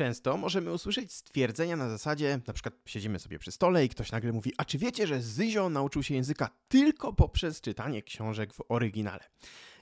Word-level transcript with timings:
Często 0.00 0.36
możemy 0.36 0.72
usłyszeć 0.72 1.12
stwierdzenia 1.12 1.76
na 1.76 1.88
zasadzie, 1.88 2.40
na 2.46 2.52
przykład 2.52 2.74
siedzimy 2.86 3.18
sobie 3.18 3.38
przy 3.38 3.52
stole 3.52 3.84
i 3.84 3.88
ktoś 3.88 4.12
nagle 4.12 4.32
mówi, 4.32 4.52
a 4.56 4.64
czy 4.64 4.78
wiecie, 4.78 5.06
że 5.06 5.22
Zyzio 5.22 5.68
nauczył 5.68 6.02
się 6.02 6.14
języka 6.14 6.50
tylko 6.68 7.12
poprzez 7.12 7.60
czytanie 7.60 8.02
książek 8.02 8.54
w 8.54 8.60
oryginale? 8.68 9.24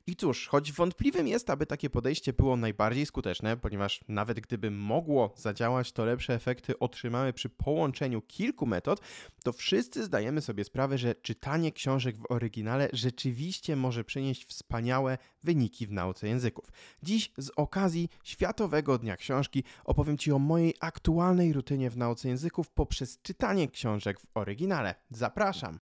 I 0.09 0.17
cóż, 0.17 0.49
choć 0.49 0.73
wątpliwym 0.73 1.29
jest, 1.29 1.51
aby 1.51 1.67
takie 1.67 1.91
podejście 1.91 2.33
było 2.33 2.57
najbardziej 2.57 3.07
skuteczne, 3.07 3.57
ponieważ 3.57 4.01
nawet 4.09 4.41
gdyby 4.41 4.71
mogło 4.71 5.35
zadziałać, 5.37 5.93
to 5.93 6.05
lepsze 6.05 6.35
efekty 6.35 6.79
otrzymamy 6.79 7.33
przy 7.33 7.49
połączeniu 7.49 8.23
kilku 8.23 8.67
metod, 8.67 9.01
to 9.45 9.53
wszyscy 9.53 10.05
zdajemy 10.05 10.41
sobie 10.41 10.65
sprawę, 10.65 10.99
że 10.99 11.15
czytanie 11.15 11.73
książek 11.73 12.17
w 12.17 12.31
oryginale 12.31 12.89
rzeczywiście 12.93 13.77
może 13.77 14.05
przynieść 14.05 14.45
wspaniałe 14.45 15.19
wyniki 15.45 15.87
w 15.87 15.93
nauce 15.93 16.29
języków. 16.29 16.73
Dziś 17.03 17.33
z 17.39 17.51
okazji 17.57 18.09
Światowego 18.25 18.99
Dnia 18.99 19.17
Książki 19.17 19.65
opowiem 19.85 20.19
Ci 20.19 20.33
o 20.33 20.39
mojej 20.39 20.75
aktualnej 20.81 21.53
rutynie 21.53 21.91
w 21.91 21.97
nauce 21.97 22.29
języków 22.29 22.71
poprzez 22.71 23.23
czytanie 23.23 23.69
książek 23.69 24.21
w 24.21 24.27
oryginale. 24.35 24.95
Zapraszam! 25.11 25.88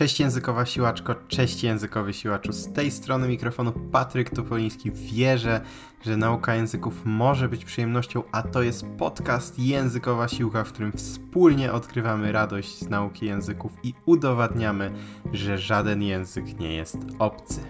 Cześć 0.00 0.20
językowa 0.20 0.66
siłaczko, 0.66 1.14
cześć 1.14 1.62
językowy 1.62 2.14
siłaczu. 2.14 2.52
Z 2.52 2.72
tej 2.72 2.90
strony 2.90 3.28
mikrofonu 3.28 3.72
Patryk 3.92 4.30
Topoliński. 4.30 4.92
Wierzę, 4.92 5.60
że 6.04 6.16
nauka 6.16 6.54
języków 6.54 7.02
może 7.04 7.48
być 7.48 7.64
przyjemnością, 7.64 8.22
a 8.32 8.42
to 8.42 8.62
jest 8.62 8.84
podcast 8.98 9.58
Językowa 9.58 10.28
Siłka, 10.28 10.64
w 10.64 10.72
którym 10.72 10.92
wspólnie 10.92 11.72
odkrywamy 11.72 12.32
radość 12.32 12.78
z 12.78 12.88
nauki 12.88 13.26
języków 13.26 13.72
i 13.82 13.94
udowadniamy, 14.06 14.92
że 15.32 15.58
żaden 15.58 16.02
język 16.02 16.58
nie 16.60 16.74
jest 16.74 16.98
obcy. 17.18 17.60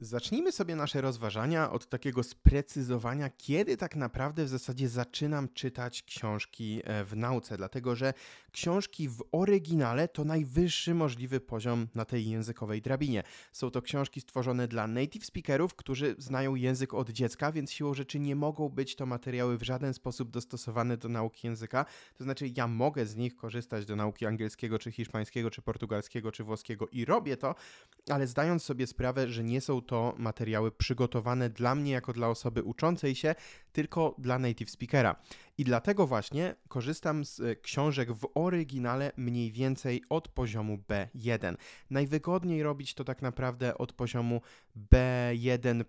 Zacznijmy 0.00 0.52
sobie 0.52 0.76
nasze 0.76 1.00
rozważania 1.00 1.70
od 1.70 1.88
takiego 1.88 2.22
sprecyzowania, 2.22 3.30
kiedy 3.30 3.76
tak 3.76 3.96
naprawdę 3.96 4.44
w 4.44 4.48
zasadzie 4.48 4.88
zaczynam 4.88 5.48
czytać 5.48 6.02
książki 6.02 6.80
e, 6.84 7.04
w 7.04 7.16
nauce, 7.16 7.56
dlatego 7.56 7.96
że 7.96 8.14
książki 8.54 9.08
w 9.08 9.22
oryginale 9.32 10.08
to 10.08 10.24
najwyższy 10.24 10.94
możliwy 10.94 11.40
poziom 11.40 11.88
na 11.94 12.04
tej 12.04 12.30
językowej 12.30 12.82
drabinie. 12.82 13.22
Są 13.52 13.70
to 13.70 13.82
książki 13.82 14.20
stworzone 14.20 14.68
dla 14.68 14.86
native 14.86 15.26
speakerów, 15.26 15.74
którzy 15.74 16.14
znają 16.18 16.54
język 16.54 16.94
od 16.94 17.10
dziecka, 17.10 17.52
więc 17.52 17.72
siłą 17.72 17.94
rzeczy 17.94 18.18
nie 18.20 18.36
mogą 18.36 18.68
być 18.68 18.96
to 18.96 19.06
materiały 19.06 19.58
w 19.58 19.62
żaden 19.62 19.94
sposób 19.94 20.30
dostosowane 20.30 20.96
do 20.96 21.08
nauki 21.08 21.46
języka. 21.46 21.84
To 22.14 22.24
znaczy, 22.24 22.50
ja 22.56 22.68
mogę 22.68 23.06
z 23.06 23.16
nich 23.16 23.36
korzystać 23.36 23.86
do 23.86 23.96
nauki 23.96 24.26
angielskiego, 24.26 24.78
czy 24.78 24.92
hiszpańskiego, 24.92 25.50
czy 25.50 25.62
portugalskiego, 25.62 26.32
czy 26.32 26.44
włoskiego 26.44 26.88
i 26.88 27.04
robię 27.04 27.36
to, 27.36 27.54
ale 28.10 28.26
zdając 28.26 28.62
sobie 28.62 28.86
sprawę, 28.86 29.28
że 29.28 29.44
nie 29.44 29.60
są 29.60 29.82
to 29.82 30.14
materiały 30.18 30.72
przygotowane 30.72 31.50
dla 31.50 31.74
mnie 31.74 31.92
jako 31.92 32.12
dla 32.12 32.28
osoby 32.28 32.62
uczącej 32.62 33.14
się, 33.14 33.34
tylko 33.74 34.14
dla 34.18 34.38
native 34.38 34.70
speakera. 34.70 35.16
I 35.58 35.64
dlatego 35.64 36.06
właśnie 36.06 36.54
korzystam 36.68 37.24
z 37.24 37.40
e, 37.40 37.56
książek 37.56 38.12
w 38.12 38.28
oryginale 38.34 39.12
mniej 39.16 39.52
więcej 39.52 40.02
od 40.08 40.28
poziomu 40.28 40.78
B1. 40.88 41.54
Najwygodniej 41.90 42.62
robić 42.62 42.94
to 42.94 43.04
tak 43.04 43.22
naprawdę 43.22 43.78
od 43.78 43.92
poziomu 43.92 44.40
B1, 44.92 45.84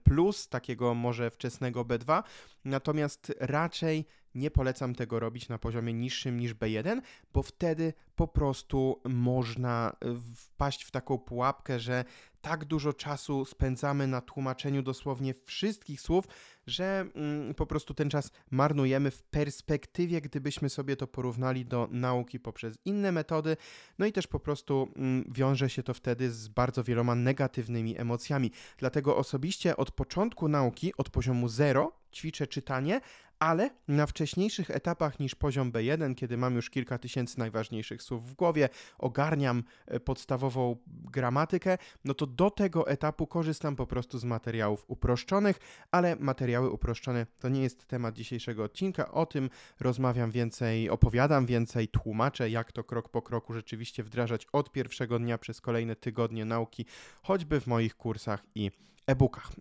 takiego 0.50 0.94
może 0.94 1.32
wczesnego 1.32 1.86
B2, 1.86 2.24
natomiast 2.66 3.34
raczej 3.40 4.06
nie 4.36 4.52
polecam 4.52 4.96
tego 4.96 5.20
robić 5.20 5.50
na 5.50 5.58
poziomie 5.58 5.94
niższym 5.94 6.40
niż 6.40 6.56
B1, 6.56 7.02
bo 7.34 7.44
wtedy 7.44 7.94
po 8.16 8.28
prostu 8.28 9.02
można 9.06 9.96
e, 10.02 10.16
wpaść 10.36 10.84
w 10.84 10.92
taką 10.92 11.18
pułapkę, 11.18 11.80
że 11.80 12.06
tak 12.42 12.66
dużo 12.66 12.94
czasu 12.94 13.46
spędzamy 13.46 14.08
na 14.08 14.22
tłumaczeniu 14.22 14.82
dosłownie 14.82 15.34
wszystkich 15.46 16.02
słów, 16.02 16.28
że 16.68 17.06
mm, 17.16 17.54
po 17.54 17.66
prostu 17.66 17.94
ten 17.94 18.10
czas 18.10 18.32
marnujemy 18.52 19.12
w 19.12 19.24
perspektywie, 19.24 20.22
gdybyśmy 20.22 20.70
sobie 20.70 20.96
to 20.96 21.08
porównali 21.08 21.66
do 21.66 21.88
nauki 21.92 22.40
poprzez 22.40 22.78
inne 22.86 23.12
metody. 23.12 23.58
No 24.00 24.06
i 24.06 24.12
też 24.12 24.28
po 24.28 24.40
prostu 24.40 24.92
mm, 24.96 25.32
wiąże 25.34 25.70
się 25.70 25.84
to 25.84 25.94
wtedy 25.94 26.32
z 26.32 26.48
bardzo 26.48 26.84
wieloma 26.84 27.16
negatywnymi 27.16 28.00
emocjami. 28.00 28.52
Dlatego 28.78 29.18
osobiście 29.18 29.78
od 29.78 29.92
początku 29.92 30.48
nauki, 30.48 30.94
od 30.98 31.10
poziomu 31.10 31.48
0, 31.48 31.92
ćwiczę 32.14 32.48
czytanie, 32.48 33.02
ale 33.40 33.70
na 33.88 34.06
wcześniejszych 34.06 34.72
etapach 34.72 35.20
niż 35.20 35.36
poziom 35.36 35.72
B1, 35.72 36.16
kiedy 36.16 36.38
mam 36.38 36.56
już 36.56 36.70
kilka 36.70 36.98
tysięcy 36.98 37.40
najważniejszych 37.40 38.02
słów 38.04 38.30
w 38.30 38.34
głowie, 38.34 38.70
ogarniam 38.98 39.64
e, 39.88 40.00
podstawową 40.00 40.78
gramatykę, 40.88 41.78
no 42.06 42.14
to 42.14 42.28
do 42.28 42.50
tego 42.50 42.88
etapu 42.88 43.28
korzystam 43.28 43.76
po 43.76 43.88
prostu 43.88 44.18
z 44.18 44.24
materiałów 44.24 44.86
uproszczonych, 44.88 45.60
ale 45.92 46.16
materiały 46.16 46.70
uproszczone 46.70 47.26
to 47.40 47.50
nie 47.50 47.62
jest 47.62 47.86
temat 47.86 48.16
dzisiejszego 48.16 48.64
odcinka. 48.64 49.12
O 49.12 49.26
tym 49.26 49.50
rozmawiam 49.80 50.32
więcej, 50.32 50.90
opowiadam 50.90 51.46
więcej, 51.46 51.88
tłumaczę, 51.88 52.50
jak 52.50 52.72
to 52.72 52.84
krok 52.84 53.10
po 53.10 53.22
kroku 53.22 53.54
rzeczywiście 53.54 54.04
wdrażać 54.04 54.48
od 54.54 54.72
pierwszego 54.72 55.20
dnia 55.20 55.38
przez 55.38 55.62
kolejne 55.62 55.96
tygodnie 55.96 56.46
nauki, 56.46 56.86
choćby 57.24 57.62
w 57.62 57.68
moich 57.68 57.96
kursach 57.96 58.44
i 58.56 58.72
e-bookach. 59.08 59.52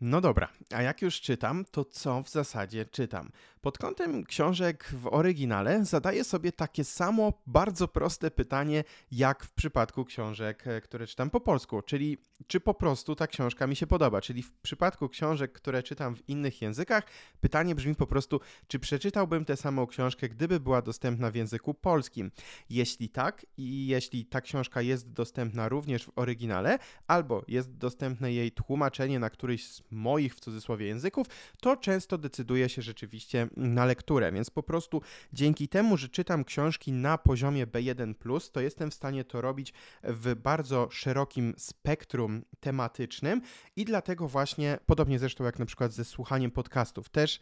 No 0.00 0.20
dobra, 0.20 0.48
a 0.70 0.82
jak 0.82 1.02
już 1.02 1.20
czytam, 1.20 1.64
to 1.70 1.84
co 1.84 2.22
w 2.22 2.30
zasadzie 2.30 2.86
czytam? 2.86 3.30
Pod 3.60 3.78
kątem 3.78 4.24
książek 4.24 4.90
w 4.92 5.06
oryginale 5.06 5.84
zadaję 5.84 6.24
sobie 6.24 6.52
takie 6.52 6.84
samo 6.84 7.32
bardzo 7.46 7.88
proste 7.88 8.30
pytanie, 8.30 8.84
jak 9.10 9.44
w 9.44 9.52
przypadku 9.52 10.04
książek, 10.04 10.66
e, 10.66 10.80
które 10.80 11.06
czytam 11.06 11.30
po 11.30 11.40
polsku, 11.40 11.82
czyli 11.82 12.18
czy 12.46 12.60
po 12.60 12.74
prostu 12.74 13.16
ta 13.16 13.26
książka 13.26 13.66
mi 13.66 13.76
się 13.76 13.86
podoba. 13.86 14.20
Czyli 14.20 14.42
w 14.42 14.52
przypadku 14.52 15.08
książek, 15.08 15.52
które 15.52 15.82
czytam 15.82 16.16
w 16.16 16.28
innych 16.28 16.62
językach, 16.62 17.04
pytanie 17.40 17.74
brzmi 17.74 17.94
po 17.94 18.06
prostu, 18.06 18.40
czy 18.68 18.78
przeczytałbym 18.78 19.44
tę 19.44 19.56
samą 19.56 19.86
książkę, 19.86 20.28
gdyby 20.28 20.60
była 20.60 20.82
dostępna 20.82 21.30
w 21.30 21.34
języku 21.34 21.74
polskim. 21.74 22.30
Jeśli 22.70 23.08
tak, 23.08 23.46
i 23.56 23.86
jeśli 23.86 24.26
ta 24.26 24.40
książka 24.40 24.82
jest 24.82 25.12
dostępna 25.12 25.68
również 25.68 26.04
w 26.04 26.12
oryginale, 26.16 26.78
albo 27.06 27.44
jest 27.48 27.76
dostępne 27.76 28.32
jej 28.32 28.52
tłumaczenie 28.52 29.18
na 29.18 29.30
któryś 29.30 29.66
z 29.66 29.82
moich 29.90 30.34
w 30.34 30.40
cudzysłowie 30.40 30.86
języków, 30.86 31.26
to 31.60 31.76
często 31.76 32.18
decyduje 32.18 32.68
się 32.68 32.82
rzeczywiście 32.82 33.48
na 33.56 33.84
lekturę. 33.84 34.32
Więc 34.32 34.50
po 34.50 34.62
prostu 34.62 35.02
dzięki 35.32 35.68
temu, 35.68 35.96
że 35.96 36.08
czytam 36.08 36.44
książki 36.44 36.92
na 36.92 37.18
poziomie 37.18 37.66
B1, 37.66 38.14
to 38.52 38.60
jestem 38.60 38.90
w 38.90 38.94
stanie 38.94 39.24
to 39.24 39.40
robić 39.40 39.72
w 40.02 40.34
bardzo 40.34 40.88
szerokim 40.90 41.54
spektrum 41.58 42.42
tematycznym 42.60 43.40
i 43.76 43.84
dlatego 43.84 44.28
właśnie, 44.28 44.78
podobnie 44.86 45.18
zresztą 45.18 45.44
jak 45.44 45.58
na 45.58 45.66
przykład 45.66 45.92
ze 45.92 46.04
słuchaniem 46.04 46.50
podcastów, 46.50 47.08
też 47.08 47.40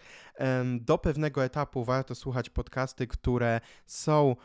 do 0.81 0.99
pewnego 0.99 1.45
etapu 1.45 1.85
warto 1.85 2.15
słuchać 2.15 2.51
podcasty, 2.51 3.07
które 3.07 3.61
są 3.87 4.37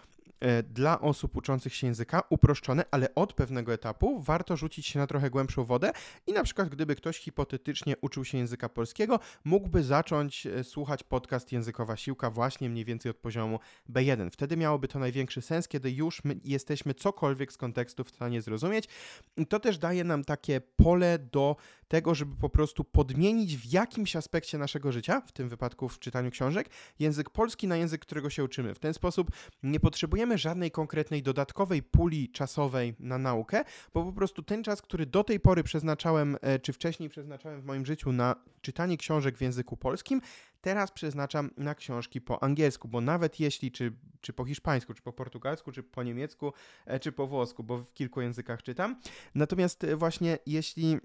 dla 0.69 1.01
osób 1.01 1.37
uczących 1.37 1.75
się 1.75 1.87
języka 1.87 2.23
uproszczone, 2.29 2.85
ale 2.91 3.15
od 3.15 3.33
pewnego 3.33 3.73
etapu 3.73 4.21
warto 4.21 4.57
rzucić 4.57 4.87
się 4.87 4.99
na 4.99 5.07
trochę 5.07 5.29
głębszą 5.29 5.63
wodę 5.65 5.91
i 6.27 6.33
na 6.33 6.43
przykład 6.43 6.69
gdyby 6.69 6.95
ktoś 6.95 7.19
hipotetycznie 7.19 7.95
uczył 8.01 8.25
się 8.25 8.37
języka 8.37 8.69
polskiego, 8.69 9.19
mógłby 9.43 9.83
zacząć 9.83 10.47
e, 10.47 10.63
słuchać 10.63 11.03
podcast 11.03 11.51
Językowa 11.51 11.97
Siłka 11.97 12.31
właśnie 12.31 12.69
mniej 12.69 12.85
więcej 12.85 13.09
od 13.09 13.17
poziomu 13.17 13.59
B1. 13.89 14.29
Wtedy 14.31 14.57
miałoby 14.57 14.87
to 14.87 14.99
największy 14.99 15.41
sens, 15.41 15.67
kiedy 15.67 15.91
już 15.91 16.23
my 16.23 16.35
jesteśmy 16.43 16.93
cokolwiek 16.93 17.53
z 17.53 17.57
kontekstu 17.57 18.03
w 18.03 18.09
stanie 18.09 18.41
zrozumieć. 18.41 18.87
To 19.49 19.59
też 19.59 19.77
daje 19.77 20.03
nam 20.03 20.23
takie 20.23 20.61
pole 20.61 21.19
do 21.19 21.55
tego, 21.87 22.15
żeby 22.15 22.35
po 22.35 22.49
prostu 22.49 22.83
podmienić 22.83 23.57
w 23.57 23.73
jakimś 23.73 24.15
aspekcie 24.15 24.57
naszego 24.57 24.91
życia, 24.91 25.21
w 25.21 25.31
tym 25.31 25.49
wypadku 25.49 25.89
w 25.89 25.99
czytaniu 25.99 26.31
książek, 26.31 26.69
język 26.99 27.29
polski 27.29 27.67
na 27.67 27.77
język, 27.77 28.01
którego 28.01 28.29
się 28.29 28.43
uczymy. 28.43 28.73
W 28.73 28.79
ten 28.79 28.93
sposób 28.93 29.31
nie 29.63 29.79
potrzebujemy 29.79 30.26
żadnej 30.35 30.71
konkretnej 30.71 31.23
dodatkowej 31.23 31.83
puli 31.83 32.29
czasowej 32.29 32.95
na 32.99 33.17
naukę, 33.17 33.63
bo 33.93 34.03
po 34.03 34.13
prostu 34.13 34.43
ten 34.43 34.63
czas, 34.63 34.81
który 34.81 35.05
do 35.05 35.23
tej 35.23 35.39
pory 35.39 35.63
przeznaczałem, 35.63 36.37
e, 36.41 36.59
czy 36.59 36.73
wcześniej 36.73 37.09
przeznaczałem 37.09 37.61
w 37.61 37.65
moim 37.65 37.85
życiu 37.85 38.11
na 38.11 38.35
czytanie 38.61 38.97
książek 38.97 39.37
w 39.37 39.41
języku 39.41 39.77
polskim, 39.77 40.21
teraz 40.61 40.91
przeznaczam 40.91 41.51
na 41.57 41.75
książki 41.75 42.21
po 42.21 42.43
angielsku, 42.43 42.87
bo 42.87 43.01
nawet 43.01 43.39
jeśli, 43.39 43.71
czy, 43.71 43.93
czy 44.21 44.33
po 44.33 44.45
hiszpańsku, 44.45 44.93
czy 44.93 45.01
po 45.01 45.13
portugalsku, 45.13 45.71
czy 45.71 45.83
po 45.83 46.03
niemiecku, 46.03 46.53
e, 46.85 46.99
czy 46.99 47.11
po 47.11 47.27
włosku, 47.27 47.63
bo 47.63 47.77
w 47.77 47.93
kilku 47.93 48.21
językach 48.21 48.63
czytam. 48.63 48.95
Natomiast 49.35 49.83
e, 49.83 49.95
właśnie 49.95 50.37
jeśli 50.45 50.97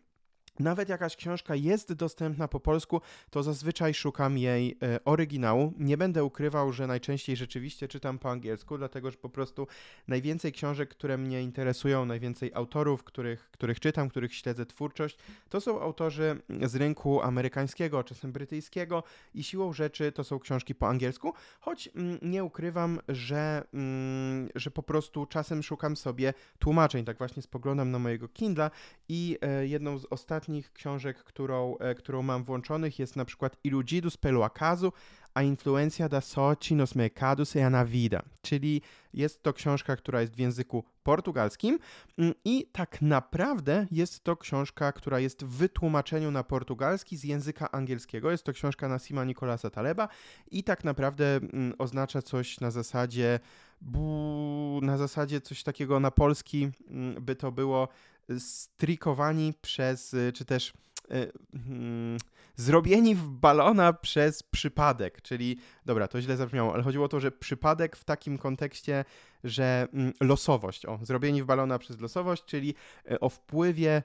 nawet 0.58 0.88
jakaś 0.88 1.16
książka 1.16 1.54
jest 1.54 1.92
dostępna 1.92 2.48
po 2.48 2.60
polsku, 2.60 3.00
to 3.30 3.42
zazwyczaj 3.42 3.94
szukam 3.94 4.38
jej 4.38 4.78
e, 4.82 5.04
oryginału. 5.04 5.72
Nie 5.78 5.96
będę 5.96 6.24
ukrywał, 6.24 6.72
że 6.72 6.86
najczęściej 6.86 7.36
rzeczywiście 7.36 7.88
czytam 7.88 8.18
po 8.18 8.30
angielsku, 8.30 8.78
dlatego 8.78 9.10
że 9.10 9.16
po 9.16 9.28
prostu 9.28 9.66
najwięcej 10.08 10.52
książek, 10.52 10.88
które 10.88 11.18
mnie 11.18 11.42
interesują, 11.42 12.04
najwięcej 12.04 12.50
autorów, 12.54 13.04
których, 13.04 13.50
których 13.50 13.80
czytam, 13.80 14.08
których 14.08 14.34
śledzę 14.34 14.66
twórczość, 14.66 15.18
to 15.48 15.60
są 15.60 15.80
autorzy 15.80 16.42
z 16.62 16.76
rynku 16.76 17.22
amerykańskiego, 17.22 18.04
czasem 18.04 18.32
brytyjskiego 18.32 19.02
i 19.34 19.44
siłą 19.44 19.72
rzeczy 19.72 20.12
to 20.12 20.24
są 20.24 20.38
książki 20.38 20.74
po 20.74 20.88
angielsku, 20.88 21.32
choć 21.60 21.88
mm, 21.94 22.18
nie 22.22 22.44
ukrywam, 22.44 23.00
że, 23.08 23.64
mm, 23.74 24.48
że 24.54 24.70
po 24.70 24.82
prostu 24.82 25.26
czasem 25.26 25.62
szukam 25.62 25.96
sobie 25.96 26.34
tłumaczeń. 26.58 27.04
Tak 27.04 27.18
właśnie 27.18 27.42
spoglądam 27.42 27.90
na 27.90 27.98
mojego 27.98 28.28
Kindla 28.28 28.70
i 29.08 29.38
e, 29.40 29.66
jedną 29.66 29.98
z 29.98 30.06
ostatnich 30.10 30.41
ostatnich 30.42 30.72
książek, 30.72 31.24
którą, 31.24 31.76
e, 31.78 31.94
którą 31.94 32.22
mam 32.22 32.44
włączonych 32.44 32.98
jest 32.98 33.16
na 33.16 33.24
przykład 33.24 33.56
Illudidos 33.64 34.16
pelo 34.16 34.44
acaso, 34.44 34.92
a 35.34 35.42
influencja 35.42 36.08
da 36.08 36.20
sorte 36.20 36.74
nos 36.74 36.94
mercados 36.94 37.56
e 37.56 37.70
na 37.70 37.84
vida, 37.84 38.22
czyli 38.42 38.82
jest 39.14 39.42
to 39.42 39.52
książka, 39.52 39.96
która 39.96 40.20
jest 40.20 40.34
w 40.34 40.38
języku 40.38 40.84
portugalskim 41.02 41.78
mm, 42.18 42.34
i 42.44 42.66
tak 42.72 43.02
naprawdę 43.02 43.86
jest 43.90 44.24
to 44.24 44.36
książka, 44.36 44.92
która 44.92 45.20
jest 45.20 45.44
w 45.44 45.48
wytłumaczeniu 45.48 46.30
na 46.30 46.44
portugalski 46.44 47.16
z 47.16 47.24
języka 47.24 47.70
angielskiego. 47.70 48.30
Jest 48.30 48.44
to 48.44 48.52
książka 48.52 48.88
Nasima 48.88 49.24
Nicolasa 49.24 49.70
Taleba 49.70 50.08
i 50.50 50.64
tak 50.64 50.84
naprawdę 50.84 51.36
mm, 51.36 51.74
oznacza 51.78 52.22
coś 52.22 52.60
na 52.60 52.70
zasadzie 52.70 53.40
na 54.82 54.96
zasadzie 54.96 55.40
coś 55.40 55.62
takiego 55.62 56.00
na 56.00 56.10
polski 56.10 56.70
mm, 56.90 57.24
by 57.24 57.36
to 57.36 57.52
było 57.52 57.88
strikowani 58.38 59.54
przez, 59.62 60.14
y, 60.14 60.32
czy 60.32 60.44
też 60.44 60.72
y, 61.10 61.32
hmm, 61.66 62.18
zrobieni 62.56 63.14
w 63.14 63.28
balona 63.28 63.92
przez 63.92 64.42
przypadek, 64.42 65.22
czyli, 65.22 65.58
dobra, 65.86 66.08
to 66.08 66.20
źle 66.20 66.36
zabrzmiało, 66.36 66.74
ale 66.74 66.82
chodziło 66.82 67.04
o 67.04 67.08
to, 67.08 67.20
że 67.20 67.32
przypadek 67.32 67.96
w 67.96 68.04
takim 68.04 68.38
kontekście, 68.38 69.04
że 69.44 69.88
mm, 69.92 70.12
losowość, 70.20 70.86
o, 70.86 70.98
zrobieni 71.02 71.42
w 71.42 71.46
balona 71.46 71.78
przez 71.78 72.00
losowość, 72.00 72.44
czyli 72.44 72.74
y, 73.10 73.20
o 73.20 73.28
wpływie 73.28 74.02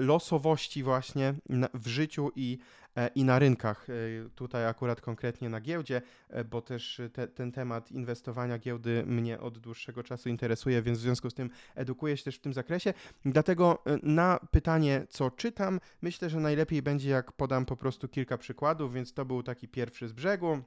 losowości 0.00 0.82
właśnie 0.82 1.34
w 1.74 1.88
życiu 1.88 2.30
i 2.36 2.58
i 3.06 3.24
na 3.24 3.38
rynkach. 3.38 3.86
E, 3.90 3.94
tutaj 4.34 4.66
akurat 4.66 5.00
konkretnie 5.00 5.48
na 5.48 5.60
giełdzie, 5.60 6.02
e, 6.28 6.44
bo 6.44 6.62
też 6.62 7.00
te, 7.12 7.28
ten 7.28 7.52
temat 7.52 7.92
inwestowania 7.92 8.58
giełdy 8.58 9.04
mnie 9.06 9.40
od 9.40 9.58
dłuższego 9.58 10.02
czasu 10.02 10.28
interesuje, 10.28 10.82
więc 10.82 10.98
w 10.98 11.02
związku 11.02 11.30
z 11.30 11.34
tym 11.34 11.50
edukuję 11.74 12.16
się 12.16 12.24
też 12.24 12.36
w 12.36 12.40
tym 12.40 12.52
zakresie. 12.52 12.94
Dlatego 13.24 13.82
na 14.02 14.40
pytanie, 14.50 15.06
co 15.08 15.30
czytam, 15.30 15.80
myślę, 16.02 16.30
że 16.30 16.40
najlepiej 16.40 16.82
będzie, 16.82 17.10
jak 17.10 17.32
podam 17.32 17.66
po 17.66 17.76
prostu 17.76 18.08
kilka 18.08 18.38
przykładów, 18.38 18.94
więc 18.94 19.12
to 19.12 19.24
był 19.24 19.42
taki 19.42 19.68
pierwszy 19.68 20.08
z 20.08 20.12
brzegu. 20.12 20.62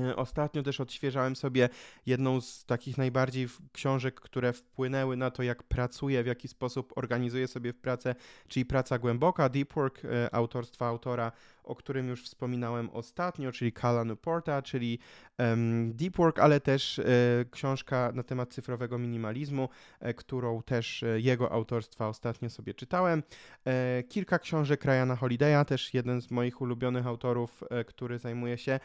E, 0.00 0.16
ostatnio 0.16 0.62
też 0.62 0.80
odświeżałem 0.80 1.36
sobie 1.36 1.68
jedną 2.06 2.40
z 2.40 2.64
takich 2.64 2.98
najbardziej 2.98 3.48
książek, 3.72 4.20
które 4.20 4.52
wpłynęły 4.52 5.16
na 5.16 5.30
to, 5.30 5.42
jak 5.42 5.62
pracuję, 5.62 6.22
w 6.22 6.26
jaki 6.26 6.48
sposób 6.48 6.92
organizuję 6.96 7.48
sobie 7.48 7.74
pracę, 7.74 8.14
czyli 8.48 8.66
praca 8.66 8.98
głęboka, 8.98 9.48
Deep 9.48 9.72
Work 9.72 10.04
e, 10.04 10.34
autorstwa 10.34 10.86
autora, 10.86 11.32
o 11.64 11.74
którym 11.74 12.08
już 12.08 12.24
wspominałem 12.24 12.90
ostatnio, 12.90 13.52
czyli 13.52 13.72
Kala 13.72 14.04
Newporta, 14.04 14.62
czyli 14.62 14.98
um, 15.38 15.92
Deep 15.96 16.16
Work, 16.16 16.38
ale 16.38 16.60
też 16.60 16.98
e, 16.98 17.04
książka 17.50 18.12
na 18.14 18.22
temat 18.22 18.52
cyfrowego 18.52 18.98
minimalizmu, 18.98 19.68
e, 20.00 20.14
którą 20.14 20.62
też 20.62 21.02
e, 21.02 21.20
jego 21.20 21.52
autorstwa 21.52 22.08
ostatnio 22.08 22.50
sobie 22.50 22.74
czytałem. 22.74 23.22
E, 23.66 24.02
kilka 24.02 24.38
książek 24.38 24.84
Ryana 24.84 25.14
Holiday'a, 25.14 25.64
też 25.64 25.94
jeden 25.94 26.22
z 26.22 26.30
moich 26.30 26.60
ulubionych 26.60 27.06
autorów, 27.06 27.64
który 27.86 28.18
zajmuje 28.18 28.58
się 28.58 28.80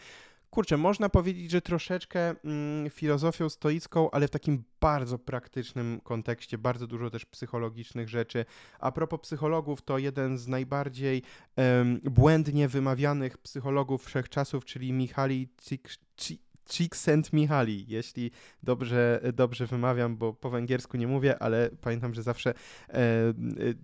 kurczę, 0.49 0.77
można 0.77 1.09
powiedzieć, 1.09 1.51
że 1.51 1.61
troszeczkę 1.61 2.35
mm, 2.45 2.89
filozofią 2.89 3.49
stoicką, 3.49 4.11
ale 4.11 4.27
w 4.27 4.31
takim 4.31 4.63
bardzo 4.81 5.19
praktycznym 5.19 6.01
kontekście, 6.03 6.57
bardzo 6.57 6.87
dużo 6.87 7.09
też 7.09 7.25
psychologicznych 7.25 8.09
rzeczy. 8.09 8.45
A 8.79 8.91
propos 8.91 9.19
psychologów, 9.19 9.81
to 9.81 9.97
jeden 9.97 10.37
z 10.37 10.47
najbardziej 10.47 11.23
um, 11.55 12.01
błędnie 12.03 12.67
wymawianych 12.67 13.37
psychologów 13.37 14.05
wszechczasów, 14.05 14.65
czyli 14.65 14.93
Michali 14.93 15.49
Cik 15.61 16.48
Csikszentmihalyi, 16.69 17.85
jeśli 17.87 18.31
dobrze, 18.63 19.21
dobrze 19.33 19.67
wymawiam, 19.67 20.17
bo 20.17 20.33
po 20.33 20.49
węgiersku 20.49 20.97
nie 20.97 21.07
mówię, 21.07 21.39
ale 21.39 21.69
pamiętam, 21.81 22.13
że 22.13 22.23
zawsze 22.23 22.53
e, 22.89 23.33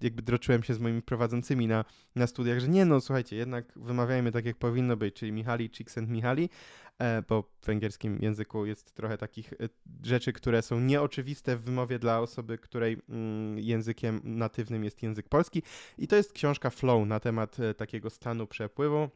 jakby 0.02 0.22
droczyłem 0.22 0.64
się 0.64 0.74
z 0.74 0.80
moimi 0.80 1.02
prowadzącymi 1.02 1.68
na, 1.68 1.86
na 2.16 2.28
studiach, 2.28 2.60
że 2.60 2.68
nie 2.68 2.86
no, 2.86 3.02
słuchajcie, 3.02 3.36
jednak 3.36 3.66
wymawiajmy 3.76 4.32
tak, 4.32 4.46
jak 4.46 4.58
powinno 4.58 4.98
być, 4.98 5.16
czyli 5.16 5.32
Michali 5.32 5.70
Csikszentmihalyi, 5.70 6.50
e, 7.00 7.22
bo 7.22 7.44
w 7.62 7.66
węgierskim 7.66 8.20
języku 8.22 8.66
jest 8.66 8.94
trochę 8.94 9.18
takich 9.18 9.54
e, 9.54 9.56
rzeczy, 10.04 10.34
które 10.34 10.62
są 10.62 10.80
nieoczywiste 10.80 11.58
w 11.58 11.62
wymowie 11.62 12.00
dla 12.00 12.20
osoby, 12.20 12.58
której 12.58 12.98
mm, 13.10 13.60
językiem 13.60 14.22
natywnym 14.24 14.84
jest 14.84 15.04
język 15.04 15.30
polski. 15.30 15.64
I 15.98 16.08
to 16.08 16.16
jest 16.16 16.34
książka 16.34 16.70
Flow 16.70 17.08
na 17.08 17.20
temat 17.20 17.60
e, 17.60 17.74
takiego 17.74 18.10
stanu 18.10 18.48
przepływu, 18.48 19.10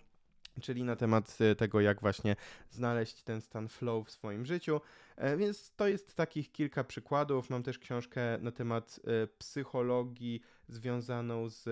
czyli 0.59 0.83
na 0.83 0.95
temat 0.95 1.37
e, 1.41 1.55
tego, 1.55 1.81
jak 1.81 2.01
właśnie 2.01 2.35
znaleźć 2.69 3.23
ten 3.23 3.41
stan 3.41 3.67
flow 3.67 4.07
w 4.07 4.11
swoim 4.11 4.45
życiu. 4.45 4.81
E, 5.15 5.37
więc 5.37 5.73
to 5.75 5.87
jest 5.87 6.15
takich 6.15 6.51
kilka 6.51 6.83
przykładów. 6.83 7.49
Mam 7.49 7.63
też 7.63 7.79
książkę 7.79 8.21
na 8.41 8.51
temat 8.51 8.99
e, 9.03 9.27
psychologii 9.27 10.41
związaną 10.67 11.49
z 11.49 11.69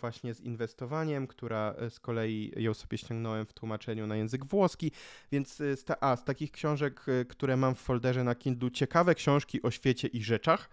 właśnie 0.00 0.34
z 0.34 0.40
inwestowaniem, 0.40 1.26
która 1.26 1.74
z 1.90 2.00
kolei 2.00 2.52
ją 2.56 2.74
sobie 2.74 2.98
ściągnąłem 2.98 3.46
w 3.46 3.52
tłumaczeniu 3.52 4.06
na 4.06 4.16
język 4.16 4.44
włoski. 4.44 4.92
Więc 5.32 5.56
z, 5.56 5.84
ta, 5.84 5.96
a, 6.00 6.16
z 6.16 6.24
takich 6.24 6.50
książek, 6.50 7.06
które 7.28 7.56
mam 7.56 7.74
w 7.74 7.78
folderze 7.78 8.24
na 8.24 8.34
Kindle, 8.34 8.70
ciekawe 8.70 9.14
książki 9.14 9.62
o 9.62 9.70
świecie 9.70 10.08
i 10.08 10.22
rzeczach. 10.22 10.70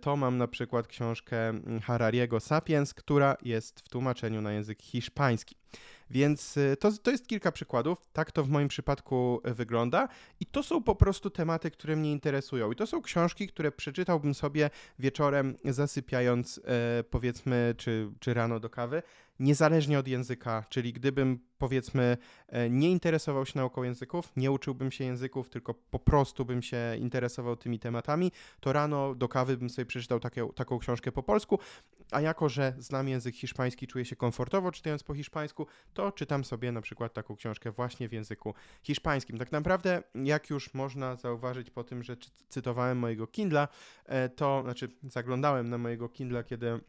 To 0.00 0.16
mam 0.16 0.38
na 0.38 0.48
przykład 0.48 0.86
książkę 0.86 1.52
Harariego 1.82 2.40
Sapiens, 2.40 2.94
która 2.94 3.36
jest 3.42 3.80
w 3.80 3.88
tłumaczeniu 3.88 4.40
na 4.42 4.52
język 4.52 4.82
hiszpański. 4.82 5.56
Więc 6.10 6.56
y, 6.56 6.76
to, 6.80 6.92
to 6.92 7.10
jest 7.10 7.26
kilka 7.26 7.52
przykładów. 7.52 7.98
Tak 8.12 8.32
to 8.32 8.44
w 8.44 8.48
moim 8.48 8.68
przypadku 8.68 9.40
y, 9.48 9.54
wygląda. 9.54 10.08
I 10.40 10.46
to 10.46 10.62
są 10.62 10.82
po 10.82 10.94
prostu 10.94 11.30
tematy, 11.30 11.70
które 11.70 11.96
mnie 11.96 12.12
interesują. 12.12 12.72
I 12.72 12.76
to 12.76 12.86
są 12.86 13.02
książki, 13.02 13.48
które 13.48 13.72
przeczytałbym 13.72 14.34
sobie 14.34 14.70
wieczorem, 14.98 15.56
zasypiając, 15.64 16.60
e, 16.64 17.04
powiedzmy, 17.10 17.74
czy, 17.76 18.10
czy 18.20 18.34
rano 18.34 18.60
do 18.60 18.70
kawy 18.70 19.02
niezależnie 19.40 19.98
od 19.98 20.08
języka, 20.08 20.64
czyli 20.68 20.92
gdybym 20.92 21.38
powiedzmy 21.58 22.16
e, 22.48 22.70
nie 22.70 22.90
interesował 22.90 23.46
się 23.46 23.58
nauką 23.58 23.82
języków, 23.82 24.32
nie 24.36 24.50
uczyłbym 24.50 24.90
się 24.90 25.04
języków, 25.04 25.50
tylko 25.50 25.74
po 25.74 25.98
prostu 25.98 26.44
bym 26.44 26.62
się 26.62 26.96
interesował 26.98 27.56
tymi 27.56 27.78
tematami, 27.78 28.32
to 28.60 28.72
rano 28.72 29.14
do 29.14 29.28
kawy 29.28 29.56
bym 29.56 29.70
sobie 29.70 29.86
przeczytał 29.86 30.20
takie, 30.20 30.48
taką 30.54 30.78
książkę 30.78 31.12
po 31.12 31.22
polsku, 31.22 31.58
a 32.10 32.20
jako, 32.20 32.48
że 32.48 32.74
znam 32.78 33.08
język 33.08 33.34
hiszpański, 33.34 33.86
czuję 33.86 34.04
się 34.04 34.16
komfortowo 34.16 34.72
czytając 34.72 35.02
po 35.02 35.14
hiszpańsku, 35.14 35.66
to 35.94 36.12
czytam 36.12 36.44
sobie 36.44 36.72
na 36.72 36.80
przykład 36.80 37.14
taką 37.14 37.36
książkę 37.36 37.70
właśnie 37.70 38.08
w 38.08 38.12
języku 38.12 38.54
hiszpańskim. 38.82 39.38
Tak 39.38 39.52
naprawdę, 39.52 40.02
jak 40.14 40.50
już 40.50 40.74
można 40.74 41.16
zauważyć 41.16 41.70
po 41.70 41.84
tym, 41.84 42.02
że 42.02 42.16
cytowałem 42.48 42.98
mojego 42.98 43.26
Kindla, 43.26 43.68
e, 44.06 44.28
to 44.28 44.62
znaczy 44.62 44.88
zaglądałem 45.02 45.68
na 45.68 45.78
mojego 45.78 46.08
Kindla, 46.08 46.42
kiedy 46.42 46.80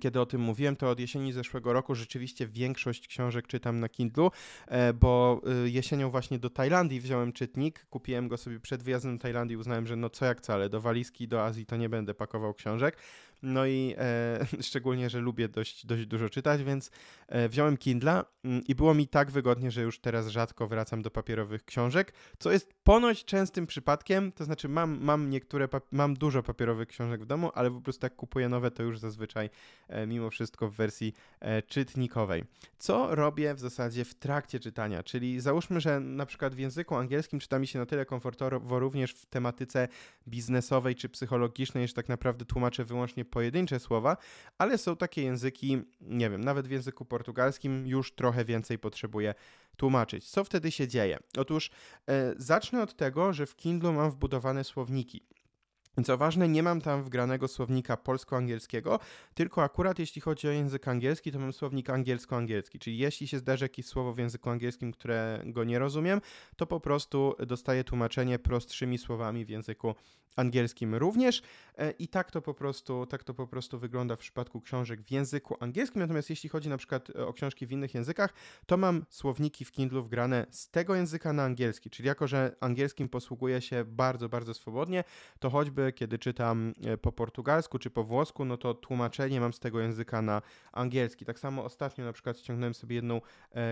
kiedy 0.00 0.20
o 0.20 0.26
tym 0.26 0.40
mówiłem, 0.40 0.76
to 0.76 0.90
od 0.90 1.00
jesieni 1.00 1.32
zeszłego 1.32 1.72
roku 1.72 1.94
rzeczywiście 1.94 2.46
większość 2.46 3.08
książek 3.08 3.46
czytam 3.46 3.80
na 3.80 3.88
Kindle, 3.88 4.28
e, 4.66 4.92
bo 4.92 5.40
e, 5.64 5.68
jesienią 5.68 6.10
właśnie 6.10 6.38
do 6.38 6.50
Tajlandii 6.50 7.00
wziąłem 7.00 7.32
czytnik, 7.32 7.86
kupiłem 7.90 8.28
go 8.28 8.36
sobie 8.36 8.60
przed 8.60 8.82
wyjazdem 8.82 9.16
do 9.16 9.22
Tajlandii, 9.22 9.56
uznałem, 9.56 9.86
że 9.86 9.96
no 9.96 10.10
co 10.10 10.24
jak 10.24 10.38
wcale, 10.38 10.68
do 10.68 10.80
walizki 10.80 11.28
do 11.28 11.44
Azji 11.44 11.66
to 11.66 11.76
nie 11.76 11.88
będę 11.88 12.14
pakował 12.14 12.54
książek, 12.54 12.96
no 13.42 13.66
i 13.66 13.94
e, 13.98 14.46
szczególnie, 14.68 15.10
że 15.10 15.20
lubię 15.20 15.48
dość, 15.48 15.86
dość 15.86 16.06
dużo 16.06 16.28
czytać, 16.28 16.62
więc 16.62 16.90
e, 17.28 17.48
wziąłem 17.48 17.76
Kindla 17.76 18.24
mm, 18.44 18.62
i 18.68 18.74
było 18.74 18.94
mi 18.94 19.08
tak 19.08 19.30
wygodnie, 19.30 19.70
że 19.70 19.82
już 19.82 19.98
teraz 19.98 20.28
rzadko 20.28 20.66
wracam 20.66 21.02
do 21.02 21.10
papierowych 21.10 21.64
książek, 21.64 22.12
co 22.38 22.52
jest 22.52 22.74
ponoć 22.84 23.24
częstym 23.24 23.66
przypadkiem, 23.66 24.32
to 24.32 24.44
znaczy 24.44 24.68
mam, 24.68 24.98
mam 25.00 25.30
niektóre, 25.30 25.68
mam 25.92 26.14
dużo 26.14 26.42
papierowych 26.42 26.88
książek 26.88 27.22
w 27.22 27.26
domu, 27.26 27.50
ale 27.54 27.70
po 27.70 27.80
prostu 27.80 28.06
jak 28.06 28.16
kupuję 28.16 28.48
nowe, 28.48 28.70
to 28.70 28.82
już 28.82 28.98
zazwyczaj 28.98 29.50
e, 29.88 30.06
mimo 30.06 30.30
wszystko 30.30 30.68
w 30.68 30.74
wersji 30.74 31.14
e, 31.40 31.62
czytnikowej. 31.62 32.44
Co 32.78 33.14
robię 33.14 33.54
w 33.54 33.60
zasadzie 33.60 34.04
w 34.04 34.14
trakcie 34.14 34.60
czytania, 34.60 35.02
czyli 35.02 35.40
załóżmy, 35.40 35.80
że 35.80 36.00
na 36.00 36.26
przykład 36.26 36.54
w 36.54 36.58
języku 36.58 36.94
angielskim 36.96 37.40
czyta 37.40 37.58
mi 37.58 37.66
się 37.66 37.78
na 37.78 37.86
tyle 37.86 38.06
komfortowo 38.06 38.78
również 38.78 39.12
w 39.12 39.26
tematyce 39.26 39.88
biznesowej 40.28 40.94
czy 40.94 41.08
psychologicznej, 41.08 41.88
że 41.88 41.94
tak 41.94 42.08
naprawdę 42.08 42.44
tłumaczę 42.44 42.84
wyłącznie 42.84 43.24
pojedyncze 43.32 43.80
słowa, 43.80 44.16
ale 44.58 44.78
są 44.78 44.96
takie 44.96 45.22
języki, 45.22 45.82
nie 46.00 46.30
wiem, 46.30 46.44
nawet 46.44 46.68
w 46.68 46.70
języku 46.70 47.04
portugalskim 47.04 47.86
już 47.86 48.14
trochę 48.14 48.44
więcej 48.44 48.78
potrzebuję 48.78 49.34
tłumaczyć. 49.76 50.30
Co 50.30 50.44
wtedy 50.44 50.70
się 50.70 50.88
dzieje? 50.88 51.18
Otóż 51.38 51.70
e, 52.08 52.34
zacznę 52.36 52.82
od 52.82 52.96
tego, 52.96 53.32
że 53.32 53.46
w 53.46 53.56
Kindle 53.56 53.92
mam 53.92 54.10
wbudowane 54.10 54.64
słowniki. 54.64 55.26
Co 56.04 56.18
ważne, 56.18 56.48
nie 56.48 56.62
mam 56.62 56.80
tam 56.80 57.04
wgranego 57.04 57.48
słownika 57.48 57.96
polsko-angielskiego, 57.96 58.98
tylko 59.34 59.62
akurat 59.62 59.98
jeśli 59.98 60.20
chodzi 60.20 60.48
o 60.48 60.50
język 60.50 60.88
angielski, 60.88 61.32
to 61.32 61.38
mam 61.38 61.52
słownik 61.52 61.90
angielsko-angielski, 61.90 62.78
czyli 62.78 62.98
jeśli 62.98 63.28
się 63.28 63.38
zdarzy 63.38 63.64
jakieś 63.64 63.86
słowo 63.86 64.12
w 64.12 64.18
języku 64.18 64.50
angielskim, 64.50 64.92
którego 64.92 65.64
nie 65.64 65.78
rozumiem, 65.78 66.20
to 66.56 66.66
po 66.66 66.80
prostu 66.80 67.34
dostaję 67.46 67.84
tłumaczenie 67.84 68.38
prostszymi 68.38 68.98
słowami 68.98 69.44
w 69.44 69.48
języku 69.48 69.94
angielskim 70.36 70.94
również. 70.94 71.42
E, 71.78 71.90
i 71.90 72.08
tak 72.08 72.30
to 72.30 72.42
po 72.42 72.54
prostu, 72.54 73.06
tak 73.06 73.24
to 73.24 73.34
po 73.34 73.46
prostu 73.46 73.78
wygląda 73.78 74.16
w 74.16 74.18
przypadku 74.18 74.60
książek 74.60 75.02
w 75.02 75.10
języku 75.10 75.56
angielskim, 75.60 76.00
natomiast 76.00 76.30
jeśli 76.30 76.48
chodzi 76.48 76.68
na 76.68 76.76
przykład 76.76 77.10
e, 77.10 77.26
o 77.26 77.32
książki 77.32 77.66
w 77.66 77.72
innych 77.72 77.94
językach, 77.94 78.32
to 78.66 78.76
mam 78.76 79.04
słowniki 79.10 79.64
w 79.64 79.72
Kindle 79.72 80.02
wgrane 80.02 80.46
z 80.50 80.70
tego 80.70 80.94
języka 80.94 81.32
na 81.32 81.44
angielski, 81.44 81.90
czyli 81.90 82.06
jako, 82.06 82.26
że 82.26 82.56
angielskim 82.60 83.08
posługuję 83.08 83.60
się 83.60 83.84
bardzo, 83.84 84.28
bardzo 84.28 84.54
swobodnie, 84.54 85.04
to 85.38 85.50
choćby 85.50 85.81
kiedy 85.92 86.18
czytam 86.18 86.74
e, 86.84 86.98
po 86.98 87.12
portugalsku 87.12 87.78
czy 87.78 87.90
po 87.90 88.04
włosku, 88.04 88.44
no 88.44 88.56
to 88.56 88.74
tłumaczenie 88.74 89.40
mam 89.40 89.52
z 89.52 89.60
tego 89.60 89.80
języka 89.80 90.22
na 90.22 90.42
angielski. 90.72 91.24
Tak 91.24 91.38
samo 91.38 91.64
ostatnio 91.64 92.04
na 92.04 92.12
przykład 92.12 92.38
ściągnąłem 92.38 92.74
sobie 92.74 92.96
jedną 92.96 93.20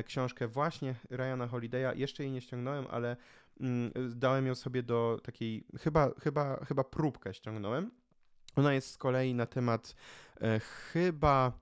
książkę 0.05 0.49
właśnie 0.49 0.95
Ryana 1.11 1.47
Holiday'a, 1.47 1.97
jeszcze 1.97 2.23
jej 2.23 2.33
nie 2.33 2.41
ściągnąłem, 2.41 2.87
ale 2.91 3.17
Mm, 3.61 3.93
dałem 4.11 4.47
ją 4.47 4.55
sobie 4.55 4.83
do 4.83 5.21
takiej, 5.23 5.65
chyba, 5.81 6.11
chyba, 6.23 6.65
chyba 6.65 6.85
próbkę 6.85 7.35
ściągnąłem. 7.35 7.91
Ona 8.57 8.75
jest 8.75 8.91
z 8.91 8.99
kolei 8.99 9.35
na 9.35 9.47
temat 9.47 9.95
e, 10.41 10.61
chyba 10.61 11.53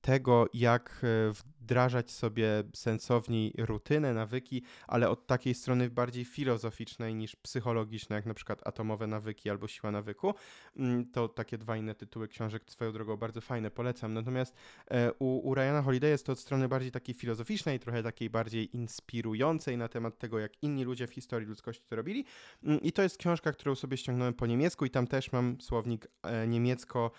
tego, 0.00 0.46
jak 0.54 1.00
e, 1.02 1.32
wdrażać 1.60 2.10
sobie 2.10 2.48
sensowniej 2.74 3.54
rutynę, 3.58 4.14
nawyki, 4.14 4.62
ale 4.86 5.10
od 5.10 5.26
takiej 5.26 5.54
strony 5.54 5.90
bardziej 5.90 6.24
filozoficznej 6.24 7.14
niż 7.14 7.36
psychologicznej, 7.36 8.16
jak 8.16 8.26
na 8.26 8.34
przykład 8.34 8.66
atomowe 8.66 9.06
nawyki 9.06 9.50
albo 9.50 9.68
siła 9.68 9.90
nawyku. 9.90 10.34
Mm, 10.76 11.10
to 11.10 11.28
takie 11.28 11.58
dwa 11.58 11.76
inne 11.76 11.94
tytuły 11.94 12.28
książek, 12.28 12.62
swoją 12.66 12.92
drogą 12.92 13.16
bardzo 13.16 13.40
fajne, 13.40 13.70
polecam. 13.70 14.14
Natomiast 14.14 14.54
e, 14.90 15.12
u, 15.12 15.48
u 15.48 15.54
Ryana 15.54 15.82
Holiday 15.82 16.10
jest 16.10 16.26
to 16.26 16.32
od 16.32 16.38
strony 16.38 16.68
bardziej 16.68 16.90
takiej 16.90 17.14
filozoficznej, 17.14 17.80
trochę 17.80 18.02
takiej 18.02 18.30
bardziej 18.30 18.76
inspirującej 18.76 19.76
na 19.76 19.88
temat 19.88 20.18
tego, 20.18 20.38
jak 20.38 20.62
inni 20.62 20.84
ludzie 20.84 21.06
w 21.06 21.12
historii 21.12 21.48
ludzkości 21.48 21.84
to 21.88 21.96
robili. 21.96 22.24
Mm, 22.64 22.80
I 22.80 22.92
to 22.92 23.02
jest 23.02 23.16
książka, 23.16 23.52
którą 23.52 23.74
sobie 23.74 23.96
ściągnąłem 23.96 24.34
po 24.34 24.46
niemiecku 24.46 24.84
i 24.84 24.90
tam 24.90 25.06
też 25.06 25.32
mam 25.32 25.60
słownik 25.60 26.08
e, 26.22 26.46
niemiecko 26.46 27.10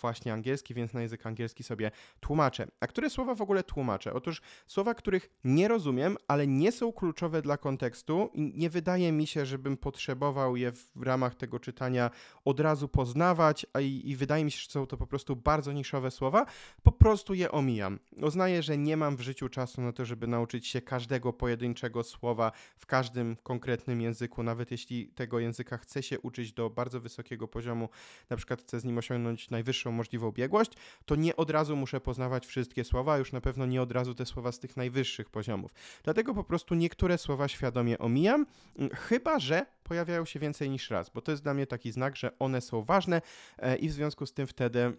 właśnie 0.00 0.32
angielski, 0.32 0.74
więc 0.74 0.92
na 0.92 1.02
język 1.02 1.26
angielski 1.26 1.62
sobie 1.62 1.90
tłumaczę. 2.20 2.66
A 2.80 2.86
które 2.86 3.10
słowa 3.10 3.34
w 3.34 3.42
ogóle 3.42 3.62
tłumaczę? 3.62 3.93
Otóż 4.12 4.42
słowa, 4.66 4.94
których 4.94 5.30
nie 5.44 5.68
rozumiem, 5.68 6.16
ale 6.28 6.46
nie 6.46 6.72
są 6.72 6.92
kluczowe 6.92 7.42
dla 7.42 7.56
kontekstu 7.56 8.30
nie 8.34 8.70
wydaje 8.70 9.12
mi 9.12 9.26
się, 9.26 9.46
żebym 9.46 9.76
potrzebował 9.76 10.56
je 10.56 10.72
w 10.72 11.02
ramach 11.02 11.34
tego 11.34 11.60
czytania 11.60 12.10
od 12.44 12.60
razu 12.60 12.88
poznawać, 12.88 13.66
a 13.72 13.80
i, 13.80 14.02
i 14.04 14.16
wydaje 14.16 14.44
mi 14.44 14.50
się, 14.50 14.58
że 14.58 14.70
są 14.70 14.86
to 14.86 14.96
po 14.96 15.06
prostu 15.06 15.36
bardzo 15.36 15.72
niszowe 15.72 16.10
słowa, 16.10 16.46
po 16.82 16.92
prostu 16.92 17.34
je 17.34 17.52
omijam. 17.52 17.98
Uznaję, 18.22 18.62
że 18.62 18.78
nie 18.78 18.96
mam 18.96 19.16
w 19.16 19.20
życiu 19.20 19.48
czasu 19.48 19.80
na 19.80 19.92
to, 19.92 20.04
żeby 20.04 20.26
nauczyć 20.26 20.66
się 20.66 20.80
każdego 20.80 21.32
pojedynczego 21.32 22.02
słowa 22.02 22.52
w 22.76 22.86
każdym 22.86 23.36
konkretnym 23.42 24.00
języku, 24.00 24.42
nawet 24.42 24.70
jeśli 24.70 25.08
tego 25.08 25.38
języka 25.38 25.78
chcę 25.78 26.02
się 26.02 26.20
uczyć 26.20 26.52
do 26.52 26.70
bardzo 26.70 27.00
wysokiego 27.00 27.48
poziomu, 27.48 27.88
na 28.30 28.36
przykład 28.36 28.62
chcę 28.62 28.80
z 28.80 28.84
nim 28.84 28.98
osiągnąć 28.98 29.50
najwyższą 29.50 29.92
możliwą 29.92 30.32
biegłość, 30.32 30.72
to 31.04 31.14
nie 31.16 31.36
od 31.36 31.50
razu 31.50 31.76
muszę 31.76 32.00
poznawać 32.00 32.46
wszystkie 32.46 32.84
słowa, 32.84 33.18
już 33.18 33.32
na 33.32 33.40
pewno 33.40 33.66
nie 33.66 33.73
od 33.82 33.92
razu 33.92 34.14
te 34.14 34.26
słowa 34.26 34.52
z 34.52 34.58
tych 34.58 34.76
najwyższych 34.76 35.30
poziomów. 35.30 35.74
Dlatego 36.04 36.34
po 36.34 36.44
prostu 36.44 36.74
niektóre 36.74 37.18
słowa 37.18 37.48
świadomie 37.48 37.98
omijam, 37.98 38.46
mm, 38.78 38.90
chyba 38.90 39.38
że 39.38 39.66
pojawiają 39.82 40.24
się 40.24 40.40
więcej 40.40 40.70
niż 40.70 40.90
raz, 40.90 41.10
bo 41.10 41.20
to 41.20 41.30
jest 41.30 41.42
dla 41.42 41.54
mnie 41.54 41.66
taki 41.66 41.92
znak, 41.92 42.16
że 42.16 42.38
one 42.38 42.60
są 42.60 42.82
ważne 42.82 43.22
e, 43.58 43.76
i 43.76 43.88
w 43.88 43.92
związku 43.92 44.26
z 44.26 44.32
tym 44.32 44.46
wtedy 44.46 44.96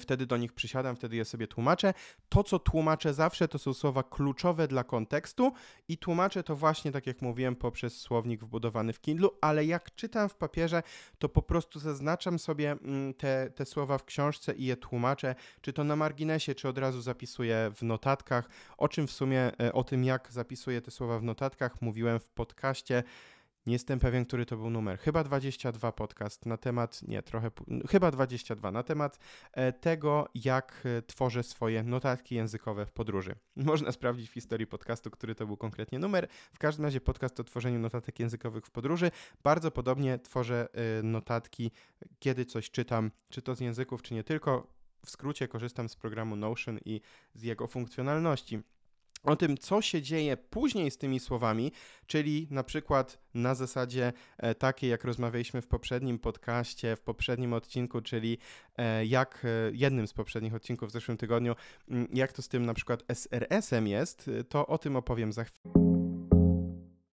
Wtedy 0.00 0.26
do 0.26 0.36
nich 0.36 0.52
przysiadam, 0.52 0.96
wtedy 0.96 1.16
je 1.16 1.24
sobie 1.24 1.46
tłumaczę. 1.46 1.94
To, 2.28 2.44
co 2.44 2.58
tłumaczę 2.58 3.14
zawsze, 3.14 3.48
to 3.48 3.58
są 3.58 3.74
słowa 3.74 4.02
kluczowe 4.02 4.68
dla 4.68 4.84
kontekstu 4.84 5.52
i 5.88 5.98
tłumaczę 5.98 6.42
to 6.42 6.56
właśnie, 6.56 6.92
tak 6.92 7.06
jak 7.06 7.22
mówiłem, 7.22 7.56
poprzez 7.56 8.00
słownik 8.00 8.44
wbudowany 8.44 8.92
w 8.92 9.00
Kindle, 9.00 9.28
ale 9.40 9.64
jak 9.64 9.94
czytam 9.94 10.28
w 10.28 10.34
papierze, 10.34 10.82
to 11.18 11.28
po 11.28 11.42
prostu 11.42 11.80
zaznaczam 11.80 12.38
sobie 12.38 12.72
mm, 12.72 13.14
te, 13.14 13.50
te 13.54 13.66
słowa 13.66 13.98
w 13.98 14.04
książce 14.04 14.54
i 14.54 14.64
je 14.64 14.76
tłumaczę, 14.76 15.34
czy 15.60 15.72
to 15.72 15.84
na 15.84 15.96
marginesie, 15.96 16.54
czy 16.54 16.68
od 16.68 16.78
razu 16.78 17.00
zapisuję 17.00 17.72
w 17.76 17.82
notatkach, 17.82 18.48
o 18.78 18.88
czym 18.88 19.06
w 19.06 19.12
sumie, 19.12 19.52
e, 19.60 19.72
o 19.72 19.84
tym 19.84 20.04
jak 20.04 20.32
zapisuję 20.32 20.80
te 20.80 20.90
słowa 20.90 21.18
w 21.18 21.22
notatkach 21.22 21.82
mówiłem 21.82 22.20
w 22.20 22.30
podcaście 22.30 23.02
nie 23.66 23.72
jestem 23.72 23.98
pewien, 23.98 24.24
który 24.24 24.46
to 24.46 24.56
był 24.56 24.70
numer. 24.70 24.98
Chyba 24.98 25.24
22 25.24 25.92
podcast 25.92 26.46
na 26.46 26.56
temat, 26.56 27.02
nie, 27.02 27.22
trochę, 27.22 27.50
chyba 27.88 28.10
22, 28.10 28.70
na 28.70 28.82
temat 28.82 29.18
e, 29.52 29.72
tego, 29.72 30.28
jak 30.34 30.82
e, 30.84 31.02
tworzę 31.02 31.42
swoje 31.42 31.82
notatki 31.82 32.34
językowe 32.34 32.86
w 32.86 32.92
podróży. 32.92 33.34
Można 33.56 33.92
sprawdzić 33.92 34.30
w 34.30 34.32
historii 34.32 34.66
podcastu, 34.66 35.10
który 35.10 35.34
to 35.34 35.46
był 35.46 35.56
konkretnie 35.56 35.98
numer. 35.98 36.28
W 36.52 36.58
każdym 36.58 36.84
razie 36.84 37.00
podcast 37.00 37.40
o 37.40 37.44
tworzeniu 37.44 37.78
notatek 37.78 38.20
językowych 38.20 38.66
w 38.66 38.70
podróży. 38.70 39.10
Bardzo 39.42 39.70
podobnie 39.70 40.18
tworzę 40.18 40.68
e, 40.72 41.02
notatki, 41.02 41.70
kiedy 42.18 42.44
coś 42.44 42.70
czytam, 42.70 43.10
czy 43.28 43.42
to 43.42 43.54
z 43.54 43.60
języków, 43.60 44.02
czy 44.02 44.14
nie 44.14 44.24
tylko. 44.24 44.80
W 45.06 45.10
skrócie 45.10 45.48
korzystam 45.48 45.88
z 45.88 45.96
programu 45.96 46.36
Notion 46.36 46.78
i 46.84 47.00
z 47.34 47.42
jego 47.42 47.66
funkcjonalności 47.66 48.60
o 49.22 49.36
tym, 49.36 49.58
co 49.58 49.82
się 49.82 50.02
dzieje 50.02 50.36
później 50.36 50.90
z 50.90 50.98
tymi 50.98 51.20
słowami, 51.20 51.72
czyli 52.06 52.46
na 52.50 52.64
przykład 52.64 53.18
na 53.34 53.54
zasadzie 53.54 54.12
e, 54.38 54.54
takiej, 54.54 54.90
jak 54.90 55.04
rozmawialiśmy 55.04 55.62
w 55.62 55.66
poprzednim 55.66 56.18
podcaście, 56.18 56.96
w 56.96 57.00
poprzednim 57.00 57.52
odcinku, 57.52 58.00
czyli 58.00 58.38
e, 58.76 59.06
jak 59.06 59.44
e, 59.44 59.70
jednym 59.72 60.06
z 60.06 60.12
poprzednich 60.12 60.54
odcinków 60.54 60.88
w 60.88 60.92
zeszłym 60.92 61.16
tygodniu, 61.16 61.54
jak 62.12 62.32
to 62.32 62.42
z 62.42 62.48
tym 62.48 62.66
na 62.66 62.74
przykład 62.74 63.02
SRS-em 63.08 63.86
jest, 63.86 64.30
to 64.48 64.66
o 64.66 64.78
tym 64.78 64.96
opowiem 64.96 65.32
za 65.32 65.44
chwilę. 65.44 65.89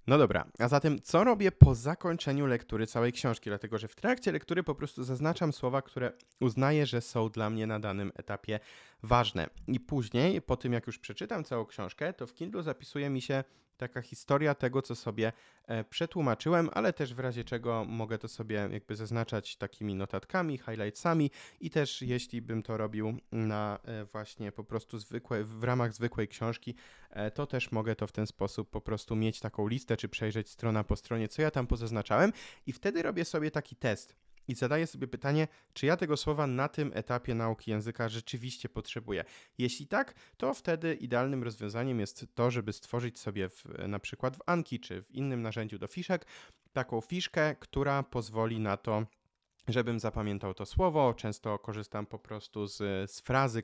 No 0.06 0.18
dobra, 0.18 0.46
a 0.58 0.68
zatem 0.68 1.02
co 1.02 1.24
robię 1.24 1.52
po 1.52 1.74
zakończeniu 1.74 2.46
lektury 2.46 2.86
całej 2.86 3.12
książki? 3.12 3.50
Dlatego, 3.50 3.78
że 3.78 3.88
w 3.88 3.94
trakcie 3.94 4.32
lektury 4.32 4.62
po 4.62 4.74
prostu 4.74 5.04
zaznaczam 5.04 5.52
słowa, 5.52 5.82
które 5.82 6.12
uznaję, 6.40 6.86
że 6.86 7.00
są 7.00 7.28
dla 7.28 7.50
mnie 7.50 7.66
na 7.66 7.80
danym 7.80 8.12
etapie 8.16 8.60
ważne. 9.02 9.48
I 9.68 9.80
później, 9.80 10.42
po 10.42 10.56
tym 10.56 10.72
jak 10.72 10.86
już 10.86 10.98
przeczytam 10.98 11.44
całą 11.44 11.66
książkę, 11.66 12.12
to 12.12 12.26
w 12.26 12.34
Kindle 12.34 12.62
zapisuje 12.62 13.10
mi 13.10 13.20
się 13.20 13.44
taka 13.82 14.02
historia 14.02 14.54
tego, 14.54 14.82
co 14.82 14.94
sobie 14.94 15.32
e, 15.66 15.84
przetłumaczyłem, 15.84 16.70
ale 16.72 16.92
też 16.92 17.14
w 17.14 17.18
razie 17.18 17.44
czego 17.44 17.84
mogę 17.84 18.18
to 18.18 18.28
sobie 18.28 18.68
jakby 18.72 18.96
zaznaczać 18.96 19.56
takimi 19.56 19.94
notatkami, 19.94 20.58
highlightsami 20.58 21.30
i 21.60 21.70
też 21.70 22.02
jeśli 22.02 22.42
bym 22.42 22.62
to 22.62 22.76
robił 22.76 23.16
na 23.32 23.78
e, 23.84 24.04
właśnie 24.04 24.52
po 24.52 24.64
prostu 24.64 24.98
zwykłe, 24.98 25.44
w 25.44 25.64
ramach 25.64 25.94
zwykłej 25.94 26.28
książki, 26.28 26.74
e, 27.10 27.30
to 27.30 27.46
też 27.46 27.72
mogę 27.72 27.96
to 27.96 28.06
w 28.06 28.12
ten 28.12 28.26
sposób 28.26 28.70
po 28.70 28.80
prostu 28.80 29.16
mieć 29.16 29.40
taką 29.40 29.68
listę, 29.68 29.96
czy 29.96 30.08
przejrzeć 30.08 30.50
strona 30.50 30.84
po 30.84 30.96
stronie, 30.96 31.28
co 31.28 31.42
ja 31.42 31.50
tam 31.50 31.66
pozaznaczałem 31.66 32.32
i 32.66 32.72
wtedy 32.72 33.02
robię 33.02 33.24
sobie 33.24 33.50
taki 33.50 33.76
test 33.76 34.21
i 34.48 34.54
zadaję 34.54 34.86
sobie 34.86 35.08
pytanie, 35.08 35.48
czy 35.72 35.86
ja 35.86 35.96
tego 35.96 36.16
słowa 36.16 36.46
na 36.46 36.68
tym 36.68 36.90
etapie 36.94 37.34
nauki 37.34 37.70
języka 37.70 38.08
rzeczywiście 38.08 38.68
potrzebuję. 38.68 39.24
Jeśli 39.58 39.86
tak, 39.86 40.14
to 40.36 40.54
wtedy 40.54 40.94
idealnym 40.94 41.42
rozwiązaniem 41.42 42.00
jest 42.00 42.26
to, 42.34 42.50
żeby 42.50 42.72
stworzyć 42.72 43.18
sobie 43.18 43.48
w, 43.48 43.64
na 43.88 43.98
przykład 43.98 44.36
w 44.36 44.40
Anki 44.46 44.80
czy 44.80 45.02
w 45.02 45.10
innym 45.10 45.42
narzędziu 45.42 45.78
do 45.78 45.86
fiszek 45.86 46.26
taką 46.72 47.00
fiszkę, 47.00 47.54
która 47.54 48.02
pozwoli 48.02 48.60
na 48.60 48.76
to, 48.76 49.06
żebym 49.68 50.00
zapamiętał 50.00 50.54
to 50.54 50.66
słowo. 50.66 51.14
Często 51.14 51.58
korzystam 51.58 52.06
po 52.06 52.18
prostu 52.18 52.66
z, 52.66 53.10
z 53.10 53.20
frazy, 53.20 53.62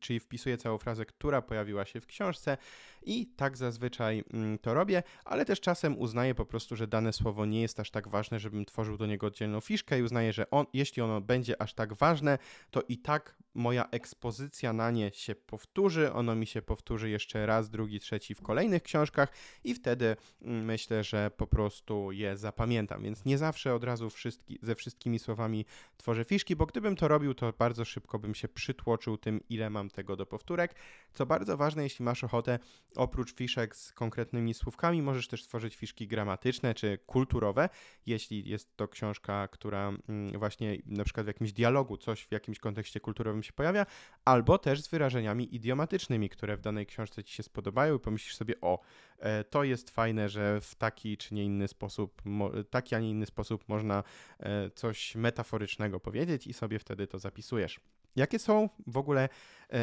czyli 0.00 0.20
wpisuję 0.20 0.56
całą 0.56 0.78
frazę, 0.78 1.06
która 1.06 1.42
pojawiła 1.42 1.84
się 1.84 2.00
w 2.00 2.06
książce 2.06 2.56
i 3.02 3.26
tak 3.26 3.56
zazwyczaj 3.56 4.24
mm, 4.32 4.58
to 4.58 4.74
robię, 4.74 5.02
ale 5.24 5.44
też 5.44 5.60
czasem 5.60 5.98
uznaję 5.98 6.34
po 6.34 6.46
prostu, 6.46 6.76
że 6.76 6.86
dane 6.86 7.12
słowo 7.12 7.46
nie 7.46 7.62
jest 7.62 7.80
aż 7.80 7.90
tak 7.90 8.08
ważne, 8.08 8.38
żebym 8.38 8.64
tworzył 8.64 8.96
do 8.96 9.06
niego 9.06 9.26
oddzielną 9.26 9.60
fiszkę 9.60 9.98
i 9.98 10.02
uznaję, 10.02 10.32
że 10.32 10.50
on, 10.50 10.66
jeśli 10.72 11.02
ono 11.02 11.20
będzie 11.20 11.62
aż 11.62 11.74
tak 11.74 11.94
ważne, 11.94 12.38
to 12.70 12.82
i 12.88 12.98
tak 12.98 13.36
moja 13.54 13.88
ekspozycja 13.90 14.72
na 14.72 14.90
nie 14.90 15.10
się 15.12 15.34
powtórzy, 15.34 16.12
ono 16.12 16.34
mi 16.34 16.46
się 16.46 16.62
powtórzy 16.62 17.10
jeszcze 17.10 17.46
raz, 17.46 17.70
drugi, 17.70 18.00
trzeci 18.00 18.34
w 18.34 18.42
kolejnych 18.42 18.82
książkach 18.82 19.32
i 19.64 19.74
wtedy 19.74 20.16
mm, 20.42 20.64
myślę, 20.64 21.04
że 21.04 21.30
po 21.36 21.46
prostu 21.46 22.12
je 22.12 22.36
zapamiętam. 22.36 23.02
Więc 23.02 23.24
nie 23.24 23.38
zawsze 23.38 23.74
od 23.74 23.84
razu 23.84 24.10
wszystki, 24.10 24.58
ze 24.62 24.74
wszystkimi 24.74 25.18
słowami 25.18 25.64
tworzę 25.96 26.24
fiszki, 26.24 26.56
bo 26.56 26.66
gdybym 26.66 26.96
to 26.96 27.08
robił, 27.08 27.34
to 27.34 27.52
bardzo 27.58 27.84
szybko 27.84 28.18
bym 28.18 28.34
się 28.34 28.48
przytłoczył 28.48 29.16
tym, 29.18 29.40
ile 29.48 29.70
mam 29.70 29.90
tego 29.90 30.16
do 30.16 30.26
powtórek. 30.26 30.74
Co 31.12 31.26
bardzo 31.26 31.56
ważne, 31.56 31.82
jeśli 31.82 32.04
masz 32.04 32.24
ochotę, 32.24 32.58
oprócz 32.96 33.34
fiszek 33.34 33.76
z 33.76 33.92
konkretnymi 33.92 34.54
słówkami, 34.54 35.02
możesz 35.02 35.28
też 35.28 35.42
stworzyć 35.42 35.76
fiszki 35.76 36.08
gramatyczne 36.08 36.74
czy 36.74 36.98
kulturowe, 37.06 37.68
jeśli 38.06 38.48
jest 38.48 38.76
to 38.76 38.88
książka, 38.88 39.48
która 39.48 39.88
mm, 40.08 40.38
właśnie 40.38 40.78
na 40.86 41.04
przykład 41.04 41.26
w 41.26 41.28
jakimś 41.28 41.52
dialogu, 41.52 41.96
coś 41.96 42.26
w 42.26 42.32
jakimś 42.32 42.58
kontekście 42.58 43.00
kulturowym 43.00 43.43
się 43.44 43.52
pojawia, 43.52 43.86
albo 44.24 44.58
też 44.58 44.80
z 44.80 44.88
wyrażeniami 44.88 45.54
idiomatycznymi, 45.54 46.28
które 46.28 46.56
w 46.56 46.60
danej 46.60 46.86
książce 46.86 47.24
ci 47.24 47.34
się 47.34 47.42
spodobają 47.42 47.96
i 47.96 48.00
pomyślisz 48.00 48.36
sobie, 48.36 48.54
o, 48.60 48.80
e, 49.18 49.44
to 49.44 49.64
jest 49.64 49.90
fajne, 49.90 50.28
że 50.28 50.60
w 50.60 50.74
taki 50.74 51.16
czy 51.16 51.34
nie 51.34 51.44
inny 51.44 51.68
sposób, 51.68 52.22
taki, 52.70 52.94
a 52.94 52.98
nie 52.98 53.10
inny 53.10 53.26
sposób 53.26 53.68
można 53.68 54.02
e, 54.40 54.70
coś 54.70 55.14
metaforycznego 55.14 56.00
powiedzieć 56.00 56.46
i 56.46 56.52
sobie 56.52 56.78
wtedy 56.78 57.06
to 57.06 57.18
zapisujesz. 57.18 57.80
Jakie 58.16 58.38
są 58.38 58.68
w 58.86 58.96
ogóle 58.96 59.22
e, 59.24 59.28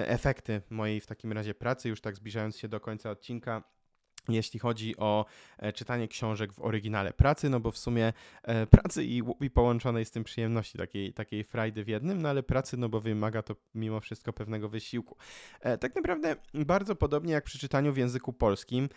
efekty 0.10 0.62
mojej 0.70 1.02
w 1.02 1.08
takim 1.08 1.32
razie 1.32 1.54
pracy, 1.54 1.90
już 1.90 2.02
tak 2.02 2.16
zbliżając 2.16 2.58
się 2.58 2.68
do 2.68 2.80
końca 2.80 3.12
odcinka? 3.12 3.64
Jeśli 4.30 4.60
chodzi 4.60 4.98
o 4.98 5.26
e, 5.58 5.74
czytanie 5.74 6.08
książek 6.08 6.54
w 6.54 6.60
oryginale 6.60 7.14
pracy, 7.14 7.50
no 7.50 7.60
bo 7.60 7.72
w 7.72 7.78
sumie 7.78 8.14
e, 8.44 8.68
pracy 8.68 9.04
i, 9.04 9.22
i 9.42 9.50
połączonej 9.50 10.06
z 10.06 10.12
tym 10.12 10.24
przyjemności, 10.24 10.78
takiej, 10.78 11.14
takiej 11.14 11.44
frajdy 11.44 11.84
w 11.84 11.88
jednym, 11.88 12.22
no 12.22 12.30
ale 12.30 12.44
pracy, 12.44 12.78
no 12.78 12.90
bo 12.90 13.02
wymaga 13.02 13.42
to 13.42 13.56
mimo 13.76 14.00
wszystko 14.00 14.34
pewnego 14.34 14.70
wysiłku. 14.70 15.18
E, 15.62 15.78
tak 15.78 15.96
naprawdę 15.96 16.36
bardzo 16.54 16.96
podobnie 16.96 17.34
jak 17.34 17.44
przy 17.44 17.60
czytaniu 17.60 17.94
w 17.94 17.98
języku 17.98 18.34
polskim, 18.34 18.90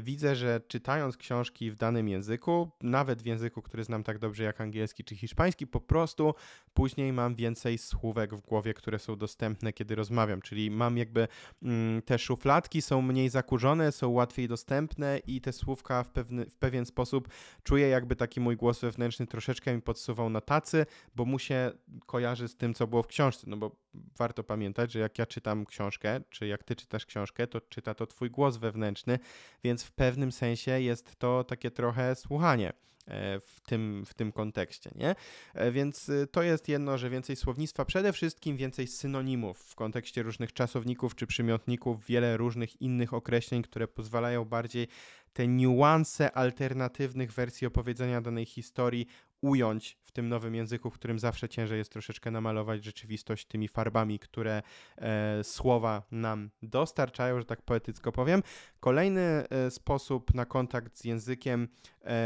widzę, 0.00 0.36
że 0.36 0.60
czytając 0.68 1.16
książki 1.16 1.70
w 1.70 1.76
danym 1.76 2.08
języku, 2.08 2.70
nawet 2.82 3.22
w 3.22 3.26
języku, 3.26 3.62
który 3.62 3.84
znam 3.84 4.02
tak 4.02 4.18
dobrze 4.18 4.44
jak 4.44 4.60
angielski 4.60 5.04
czy 5.04 5.16
hiszpański, 5.16 5.66
po 5.66 5.80
prostu 5.80 6.34
później 6.74 7.12
mam 7.12 7.34
więcej 7.34 7.78
słówek 7.78 8.34
w 8.34 8.40
głowie, 8.40 8.74
które 8.74 8.98
są 8.98 9.16
dostępne, 9.16 9.72
kiedy 9.72 9.94
rozmawiam, 9.94 10.42
czyli 10.42 10.70
mam 10.70 10.96
jakby 10.96 11.28
mm, 11.62 12.02
te 12.02 12.18
szufladki 12.18 12.82
są 12.82 13.02
mniej 13.02 13.28
zakurzone, 13.28 13.92
są 13.92 14.08
łatwiej 14.08 14.48
dostępne, 14.48 14.71
dostępne 14.72 15.18
i 15.26 15.40
te 15.40 15.52
słówka 15.52 16.04
w, 16.04 16.10
pewny, 16.10 16.46
w 16.46 16.56
pewien 16.56 16.86
sposób 16.86 17.28
czuję 17.62 17.88
jakby 17.88 18.16
taki 18.16 18.40
mój 18.40 18.56
głos 18.56 18.80
wewnętrzny 18.80 19.26
troszeczkę 19.26 19.74
mi 19.74 19.82
podsuwał 19.82 20.30
na 20.30 20.40
tacy, 20.40 20.86
bo 21.14 21.24
mu 21.24 21.38
się 21.38 21.72
kojarzy 22.06 22.48
z 22.48 22.56
tym, 22.56 22.74
co 22.74 22.86
było 22.86 23.02
w 23.02 23.06
książce, 23.06 23.46
no 23.50 23.56
bo 23.56 23.76
warto 24.18 24.44
pamiętać, 24.44 24.92
że 24.92 24.98
jak 24.98 25.18
ja 25.18 25.26
czytam 25.26 25.66
książkę, 25.66 26.20
czy 26.30 26.46
jak 26.46 26.64
ty 26.64 26.76
czytasz 26.76 27.06
książkę, 27.06 27.46
to 27.46 27.60
czyta 27.60 27.94
to 27.94 28.06
twój 28.06 28.30
głos 28.30 28.56
wewnętrzny, 28.56 29.18
więc 29.64 29.84
w 29.84 29.92
pewnym 29.92 30.32
sensie 30.32 30.80
jest 30.80 31.16
to 31.16 31.44
takie 31.44 31.70
trochę 31.70 32.14
słuchanie. 32.14 32.72
E, 33.08 33.40
w 33.40 33.60
tym, 33.60 34.04
w 34.06 34.14
tym 34.14 34.32
kontekście, 34.32 34.90
nie? 34.94 35.14
E, 35.54 35.72
więc 35.72 36.08
y, 36.08 36.26
to 36.26 36.42
jest 36.42 36.68
jedno, 36.68 36.98
że 36.98 37.10
więcej 37.10 37.36
słownictwa, 37.36 37.84
przede 37.84 38.12
wszystkim 38.12 38.56
więcej 38.56 38.86
synonimów 38.86 39.58
w 39.58 39.74
kontekście 39.74 40.22
różnych 40.22 40.52
czasowników 40.52 41.14
czy 41.14 41.26
przymiotników, 41.26 42.06
wiele 42.06 42.36
różnych 42.36 42.80
innych 42.80 43.14
określeń, 43.14 43.62
które 43.62 43.88
pozwalają 43.88 44.44
bardziej 44.44 44.88
te 45.32 45.48
niuanse 45.48 46.32
alternatywnych 46.32 47.32
wersji 47.32 47.66
opowiedzenia 47.66 48.20
danej 48.20 48.44
historii 48.44 49.06
ująć 49.40 49.98
w 50.02 50.12
tym 50.12 50.28
nowym 50.28 50.54
języku, 50.54 50.90
w 50.90 50.94
którym 50.94 51.18
zawsze 51.18 51.48
ciężej 51.48 51.78
jest 51.78 51.92
troszeczkę 51.92 52.30
namalować 52.30 52.84
rzeczywistość 52.84 53.46
tymi 53.46 53.68
farbami, 53.68 54.18
które 54.18 54.62
e, 54.98 55.44
słowa 55.44 56.02
nam 56.10 56.50
dostarczają, 56.62 57.38
że 57.38 57.44
tak 57.44 57.62
poetycko 57.62 58.12
powiem. 58.12 58.42
Kolejny 58.80 59.20
e, 59.20 59.70
sposób 59.70 60.34
na 60.34 60.44
kontakt 60.44 60.98
z 60.98 61.04
językiem 61.04 61.68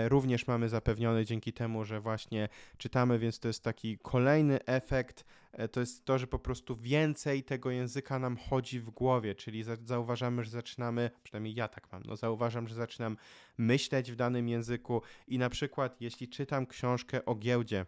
również 0.08 0.46
mamy 0.46 0.68
zapewniony 0.68 1.24
dzięki 1.24 1.52
temu, 1.52 1.84
że 1.84 2.00
właśnie 2.00 2.48
czytamy, 2.76 3.18
więc 3.18 3.38
to 3.38 3.48
jest 3.48 3.62
taki 3.62 3.98
kolejny 3.98 4.64
efekt. 4.64 5.24
E, 5.52 5.68
to 5.68 5.80
jest 5.80 6.04
to, 6.04 6.18
że 6.18 6.26
po 6.26 6.38
prostu 6.38 6.76
więcej 6.76 7.44
tego 7.44 7.70
języka 7.70 8.18
nam 8.18 8.36
chodzi 8.36 8.80
w 8.80 8.90
głowie, 8.90 9.34
czyli 9.34 9.64
zauważamy, 9.84 10.44
że 10.44 10.50
zaczynamy, 10.50 11.10
przynajmniej 11.22 11.54
ja 11.54 11.68
tak 11.68 11.92
mam, 11.92 12.02
no 12.06 12.16
zauważam, 12.16 12.68
że 12.68 12.74
zaczynam 12.74 13.16
myśleć 13.58 14.12
w 14.12 14.16
danym 14.16 14.48
języku 14.48 15.02
i 15.28 15.38
na 15.38 15.50
przykład 15.50 16.00
jeśli 16.00 16.28
czytam 16.28 16.66
książkę 16.66 17.24
o 17.24 17.34
giełdzie, 17.34 17.86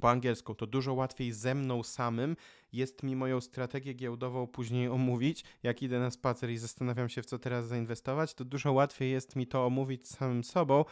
po 0.00 0.10
angielsku, 0.10 0.54
to 0.54 0.66
dużo 0.66 0.94
łatwiej 0.94 1.32
ze 1.32 1.54
mną 1.54 1.82
samym 1.82 2.36
jest 2.72 3.02
mi 3.02 3.16
moją 3.16 3.40
strategię 3.40 3.94
giełdową 3.94 4.46
później 4.46 4.88
omówić. 4.88 5.44
Jak 5.62 5.82
idę 5.82 6.00
na 6.00 6.10
spacer 6.10 6.50
i 6.50 6.58
zastanawiam 6.58 7.08
się, 7.08 7.22
w 7.22 7.26
co 7.26 7.38
teraz 7.38 7.66
zainwestować, 7.66 8.34
to 8.34 8.44
dużo 8.44 8.72
łatwiej 8.72 9.10
jest 9.10 9.36
mi 9.36 9.46
to 9.46 9.66
omówić 9.66 10.08
samym 10.08 10.44
sobą, 10.44 10.84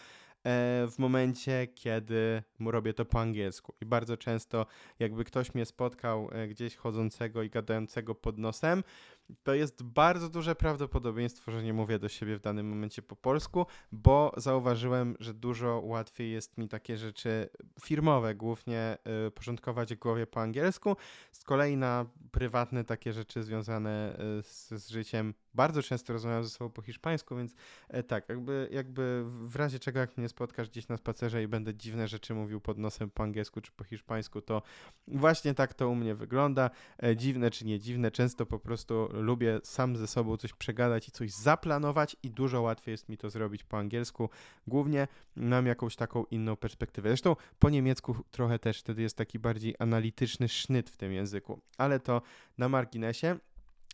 E, 0.47 0.87
w 0.91 0.99
momencie, 0.99 1.67
kiedy 1.75 2.43
robię 2.61 2.95
to 2.95 3.05
po 3.05 3.21
angielsku. 3.21 3.75
I 3.81 3.87
bardzo 3.87 4.17
często, 4.17 4.67
jakby 4.99 5.25
ktoś 5.25 5.55
mnie 5.55 5.67
spotkał 5.67 6.29
e, 6.33 6.49
gdzieś 6.49 6.77
chodzącego 6.77 7.43
i 7.43 7.51
gadającego 7.51 8.15
pod 8.15 8.39
nosem, 8.39 8.85
to 9.43 9.55
jest 9.55 9.83
bardzo 9.83 10.29
duże 10.29 10.55
prawdopodobieństwo, 10.55 11.53
że 11.53 11.63
nie 11.63 11.73
mówię 11.73 11.99
do 11.99 12.09
siebie 12.09 12.37
w 12.37 12.41
danym 12.41 12.69
momencie 12.69 13.03
po 13.03 13.17
polsku, 13.17 13.67
bo 13.93 14.33
zauważyłem, 14.37 15.17
że 15.21 15.35
dużo 15.35 15.81
łatwiej 15.85 16.33
jest 16.33 16.59
mi 16.59 16.69
takie 16.69 16.97
rzeczy 16.97 17.49
firmowe 17.85 18.35
głównie 18.35 18.99
y, 19.27 19.31
porządkować 19.31 19.95
w 19.95 19.99
głowie 19.99 20.27
po 20.27 20.41
angielsku. 20.41 20.97
Z 21.33 21.45
kolei 21.45 21.77
na 21.77 22.07
prywatne 22.31 22.85
takie 22.85 23.13
rzeczy 23.13 23.43
związane 23.43 24.19
y, 24.39 24.43
z, 24.43 24.69
z, 24.69 24.89
życiem 24.89 25.35
bardzo 25.55 25.83
często 25.83 26.13
rozmawiam 26.13 26.45
ze 26.45 26.51
sobą 26.51 26.71
po 26.71 26.83
hiszpańsku, 26.83 27.37
więc 27.37 27.55
y, 27.95 28.03
tak, 28.03 28.29
jakby, 28.29 28.69
jakby 28.73 29.25
w 29.27 29.57
razie 29.57 29.79
czego 29.79 30.01
jak 30.01 30.19
mnie 30.19 30.29
spotkasz 30.29 30.69
gdzieś 30.69 30.89
na 30.89 30.97
spacerze 30.97 31.43
i 31.43 31.49
będę 31.49 31.75
dziwne 31.75 32.09
rzeczy 32.09 32.35
mówił 32.35 32.61
pod 32.61 32.79
nosem 32.79 33.11
po 33.11 33.23
angielsku 33.23 33.61
czy 33.61 33.73
po 33.73 33.85
hiszpańsku, 33.85 34.43
to 34.43 34.63
właśnie 35.09 35.55
tak 35.55 35.75
to 35.75 35.89
u 35.89 35.95
mnie 35.95 36.15
wygląda. 36.15 36.71
E, 37.03 37.17
dziwne 37.17 37.51
czy 37.51 37.67
nie 37.67 37.79
dziwne, 37.79 38.11
często 38.11 38.47
po 38.47 38.59
prostu 38.59 39.20
lubię 39.21 39.61
sam 39.63 39.97
ze 39.97 40.07
sobą 40.07 40.37
coś 40.37 40.53
przegadać 40.53 41.09
i 41.09 41.13
coś 41.13 41.31
zaplanować 41.31 42.17
i 42.23 42.31
dużo 42.31 42.63
łatwiej 42.63 42.93
jest 42.93 43.09
mi 43.09 43.19
to 43.19 43.31
zrobić 43.31 43.65
po 43.65 43.79
angielsku. 43.79 44.31
Głównie 44.67 45.09
mam 45.37 45.67
jakąś 45.67 45.97
taką 45.97 46.25
inną 46.25 46.57
perspektywę. 46.57 47.09
Zresztą 47.09 47.37
po 47.59 47.71
niemiecku 47.71 48.17
trochę 48.31 48.59
też 48.59 48.81
wtedy 48.81 49.03
jest 49.03 49.17
taki 49.17 49.39
bardziej 49.39 49.75
analityczny 49.79 50.49
sznyt 50.49 50.91
w 50.91 50.97
tym 50.97 51.13
języku, 51.13 51.61
ale 51.79 52.01
to 52.01 52.23
na 52.59 52.69
marginesie. 52.69 53.37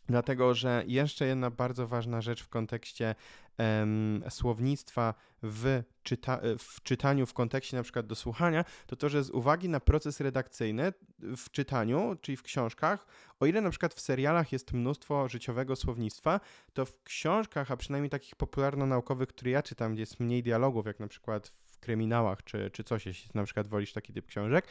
Dlatego, 0.09 0.53
że 0.53 0.83
jeszcze 0.87 1.25
jedna 1.25 1.51
bardzo 1.51 1.87
ważna 1.87 2.21
rzecz 2.21 2.43
w 2.43 2.49
kontekście 2.49 3.15
em, 3.57 4.23
słownictwa 4.29 5.13
w, 5.43 5.83
czyta 6.03 6.39
w 6.59 6.81
czytaniu, 6.83 7.25
w 7.25 7.33
kontekście 7.33 7.77
na 7.77 7.83
przykład 7.83 8.07
do 8.07 8.15
słuchania, 8.15 8.65
to 8.87 8.95
to, 8.95 9.09
że 9.09 9.23
z 9.23 9.29
uwagi 9.29 9.69
na 9.69 9.79
proces 9.79 10.19
redakcyjny 10.19 10.93
w 11.19 11.51
czytaniu, 11.51 12.15
czyli 12.21 12.37
w 12.37 12.43
książkach, 12.43 13.07
o 13.39 13.45
ile 13.45 13.61
na 13.61 13.69
przykład 13.69 13.93
w 13.93 13.99
serialach 13.99 14.51
jest 14.51 14.73
mnóstwo 14.73 15.29
życiowego 15.29 15.75
słownictwa, 15.75 16.39
to 16.73 16.85
w 16.85 17.03
książkach, 17.03 17.71
a 17.71 17.77
przynajmniej 17.77 18.09
takich 18.09 18.35
popularno-naukowych, 18.35 19.29
które 19.29 19.51
ja 19.51 19.63
czytam, 19.63 19.93
gdzie 19.93 20.01
jest 20.01 20.19
mniej 20.19 20.43
dialogów, 20.43 20.85
jak 20.85 20.99
na 20.99 21.07
przykład 21.07 21.51
w 21.65 21.79
kryminałach 21.79 22.43
czy, 22.43 22.71
czy 22.71 22.83
coś, 22.83 23.05
jeśli 23.05 23.31
na 23.33 23.43
przykład 23.43 23.67
wolisz 23.67 23.93
taki 23.93 24.13
typ 24.13 24.25
książek, 24.25 24.67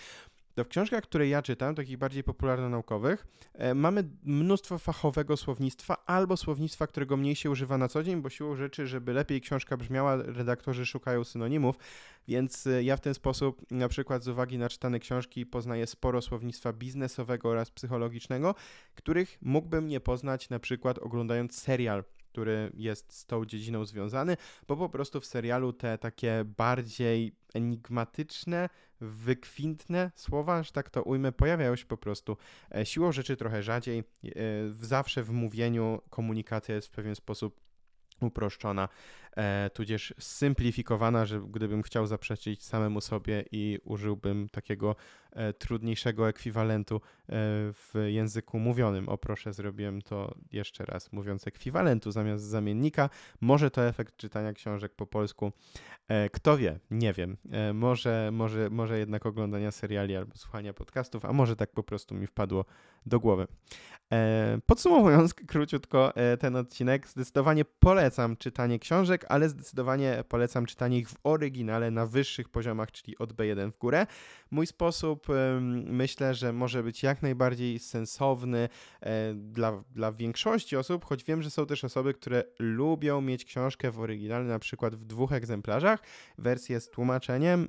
to 0.57 0.65
w 0.65 0.69
książkach, 0.69 1.03
które 1.03 1.29
ja 1.29 1.43
czytam, 1.43 1.75
takich 1.75 1.99
bardziej 1.99 2.25
popularno-naukowych, 2.25 3.27
e, 3.55 3.75
mamy 3.75 4.05
mnóstwo 4.25 4.79
fachowego 4.79 5.37
słownictwa 5.37 5.97
albo 6.07 6.37
słownictwa, 6.37 6.87
którego 6.87 7.17
mniej 7.17 7.37
się 7.37 7.51
używa 7.51 7.79
na 7.79 7.89
co 7.89 8.03
dzień, 8.03 8.23
bo 8.23 8.31
siłą 8.31 8.57
rzeczy, 8.57 8.87
żeby 8.87 9.13
lepiej 9.13 9.41
książka 9.41 9.77
brzmiała, 9.77 10.17
redaktorzy 10.17 10.87
szukają 10.87 11.25
synonimów, 11.25 11.77
więc 12.29 12.67
e, 12.67 12.83
ja 12.83 12.97
w 12.97 13.01
ten 13.01 13.15
sposób, 13.15 13.71
na 13.71 13.89
przykład 13.89 14.23
z 14.23 14.29
uwagi 14.29 14.59
na 14.59 14.69
czytane 14.69 14.99
książki, 14.99 15.47
poznaję 15.47 15.87
sporo 15.87 16.23
słownictwa 16.23 16.73
biznesowego 16.73 17.49
oraz 17.49 17.71
psychologicznego, 17.71 18.55
których 18.95 19.39
mógłbym 19.43 19.89
nie 19.89 20.01
poznać 20.01 20.51
na 20.51 20.59
przykład 20.59 20.99
oglądając 20.99 21.59
serial 21.59 22.05
który 22.37 22.73
jest 22.75 23.13
z 23.13 23.27
tą 23.27 23.45
dziedziną 23.45 23.85
związany, 23.85 24.37
bo 24.69 24.77
po 24.77 24.89
prostu 24.89 25.21
w 25.21 25.27
serialu 25.27 25.73
te 25.73 25.99
takie 25.99 26.45
bardziej 26.45 27.33
enigmatyczne, 27.55 28.69
wykwintne 29.01 30.11
słowa, 30.15 30.63
że 30.63 30.73
tak 30.73 30.91
to 30.91 31.03
ujmę, 31.03 31.33
pojawiają 31.33 31.77
się 31.77 31.87
po 31.87 31.97
prostu 31.97 32.37
e, 32.75 32.87
siłą 32.87 33.13
rzeczy 33.13 33.37
trochę 33.37 33.63
rzadziej. 33.63 33.99
E, 33.99 34.03
zawsze 34.81 35.23
w 35.23 35.31
mówieniu 35.31 36.01
komunikacja 36.11 36.75
jest 36.75 36.89
w 36.89 36.91
pewien 36.91 37.15
sposób 37.15 37.61
uproszczona, 38.21 38.89
e, 39.37 39.71
tudzież 39.71 40.15
symplifikowana, 40.19 41.27
że 41.27 41.41
gdybym 41.41 41.83
chciał 41.83 42.07
zaprzeczyć 42.07 42.65
samemu 42.65 43.01
sobie 43.01 43.45
i 43.53 43.79
użyłbym 43.85 44.49
takiego 44.49 44.97
e, 45.33 45.53
trudniejszego 45.53 46.29
ekwiwalentu 46.29 46.97
e, 46.97 47.01
w 47.73 47.93
języku 48.07 48.59
mówionym. 48.59 49.09
O 49.09 49.19
proszę, 49.19 49.53
zrobiłem 49.53 50.03
to 50.03 50.35
jeszcze 50.53 50.85
raz, 50.85 51.13
mówiąc 51.13 51.47
ekwiwalentu 51.47 52.11
zamiast 52.11 52.45
zamiennika. 52.45 53.11
Może 53.41 53.71
to 53.71 53.87
efekt 53.87 54.17
czytania 54.17 54.53
książek 54.53 54.95
po 54.95 55.07
polsku. 55.07 55.53
E, 56.09 56.31
kto 56.31 56.57
wie, 56.57 56.79
nie 56.91 57.13
wiem. 57.13 57.37
E, 57.53 57.73
może, 57.73 58.31
może, 58.33 58.71
może 58.71 58.99
jednak 58.99 59.27
oglądania 59.27 59.71
seriali 59.71 60.17
albo 60.17 60.37
słuchania 60.37 60.75
podcastów, 60.75 61.25
a 61.25 61.33
może 61.33 61.57
tak 61.57 61.71
po 61.73 61.83
prostu 61.83 62.15
mi 62.15 62.27
wpadło 62.27 62.65
do 63.07 63.21
głowy. 63.21 63.47
E, 64.13 64.59
podsumowując 64.67 65.35
króciutko 65.53 66.13
ten 66.41 66.57
odcinek, 66.57 67.09
zdecydowanie 67.09 67.65
polecam 67.65 68.37
czytanie 68.37 68.79
książek, 68.79 69.26
ale 69.29 69.49
zdecydowanie 69.49 70.25
polecam 70.29 70.67
czytanie 70.67 70.99
ich 70.99 71.11
w 71.11 71.17
oryginale 71.25 71.91
na 71.91 72.07
wyższych 72.07 72.49
poziomach, 72.49 72.93
czyli 72.93 73.19
od 73.19 73.33
B1 73.33 73.73
w 73.73 73.79
górę. 73.79 74.07
Mój 74.51 74.67
sposób 74.67 75.27
myślę, 75.85 76.35
że 76.35 76.53
może 76.53 76.83
być 76.83 77.03
jak 77.03 77.23
najbardziej 77.23 77.79
sensowny 77.79 78.69
dla, 79.35 79.85
dla 79.91 80.13
większości 80.13 80.77
osób, 80.77 81.05
choć 81.05 81.25
wiem, 81.25 81.43
że 81.43 81.51
są 81.51 81.67
też 81.67 81.85
osoby, 81.85 82.15
które 82.15 82.45
lubią 82.59 83.21
mieć 83.21 83.45
książkę 83.45 83.91
w 83.91 84.01
oryginale, 84.01 84.45
na 84.45 84.59
przykład 84.59 84.97
w 84.97 85.05
dwóch 85.05 85.33
egzemplarzach, 85.33 86.01
wersję 86.39 86.81
z 86.81 86.91
tłumaczeniem 86.91 87.69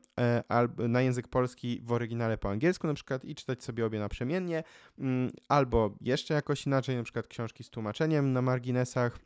na 0.78 1.02
język 1.02 1.28
polski 1.28 1.82
w 1.84 1.92
oryginale 1.92 2.38
po 2.38 2.50
angielsku 2.50 2.88
na 2.88 2.94
przykład 2.94 3.26
i 3.26 3.36
czytać 3.36 3.64
sobie 3.64 3.86
obie 3.86 4.00
naprzemiennie, 4.00 4.64
mm, 5.00 5.32
albo 5.48 5.96
jeszcze 6.02 6.34
jakoś 6.34 6.66
inaczej, 6.66 6.96
na 6.96 7.04
przykład 7.04 7.28
książki 7.28 7.64
z 7.64 7.70
tłumaczeniem 7.70 8.34
na 8.34 8.42
marginesach, 8.42 9.20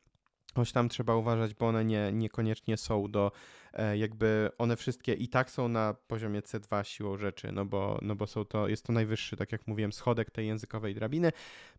Choć 0.55 0.71
tam 0.71 0.89
trzeba 0.89 1.15
uważać, 1.15 1.53
bo 1.53 1.67
one 1.67 1.85
nie, 1.85 2.11
niekoniecznie 2.13 2.77
są 2.77 3.11
do 3.11 3.31
jakby 3.95 4.49
one 4.57 4.75
wszystkie 4.75 5.13
i 5.13 5.27
tak 5.27 5.51
są 5.51 5.67
na 5.67 5.95
poziomie 6.07 6.41
C2 6.41 6.83
siłą 6.83 7.17
rzeczy, 7.17 7.51
no 7.51 7.65
bo, 7.65 7.99
no 8.01 8.15
bo 8.15 8.27
są 8.27 8.45
to, 8.45 8.67
jest 8.67 8.85
to 8.85 8.93
najwyższy, 8.93 9.37
tak 9.37 9.51
jak 9.51 9.67
mówiłem, 9.67 9.93
schodek 9.93 10.31
tej 10.31 10.47
językowej 10.47 10.95
drabiny. 10.95 11.31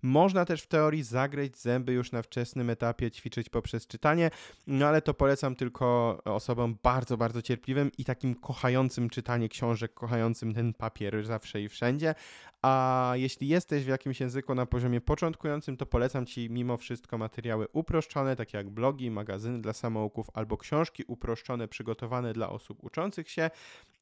Można 0.02 0.44
też 0.44 0.62
w 0.62 0.66
teorii 0.66 1.02
zagryźć 1.02 1.56
zęby 1.56 1.92
już 1.92 2.12
na 2.12 2.22
wczesnym 2.22 2.70
etapie, 2.70 3.10
ćwiczyć 3.10 3.48
poprzez 3.48 3.86
czytanie, 3.86 4.30
no 4.66 4.86
ale 4.86 5.02
to 5.02 5.14
polecam 5.14 5.56
tylko 5.56 6.18
osobom 6.24 6.78
bardzo, 6.82 7.16
bardzo 7.16 7.42
cierpliwym 7.42 7.90
i 7.98 8.04
takim 8.04 8.34
kochającym 8.34 9.10
czytanie 9.10 9.48
książek, 9.48 9.94
kochającym 9.94 10.54
ten 10.54 10.74
papier 10.74 11.26
zawsze 11.26 11.62
i 11.62 11.68
wszędzie. 11.68 12.14
A 12.62 13.12
jeśli 13.14 13.48
jesteś 13.48 13.84
w 13.84 13.88
jakimś 13.88 14.20
języku 14.20 14.54
na 14.54 14.66
poziomie 14.66 15.00
początkującym, 15.00 15.76
to 15.76 15.86
polecam 15.86 16.26
Ci 16.26 16.50
mimo 16.50 16.76
wszystko 16.76 17.18
materiały 17.18 17.68
uproszczone, 17.72 18.36
takie 18.36 18.58
jak 18.58 18.70
blogi, 18.70 19.10
magazyny 19.10 19.62
dla 19.62 19.72
samouków 19.72 20.26
albo 20.34 20.56
książki 20.56 21.04
uproszczone, 21.06 21.68
przygotowane 21.82 22.32
dla 22.32 22.48
osób 22.48 22.84
uczących 22.84 23.30
się 23.30 23.50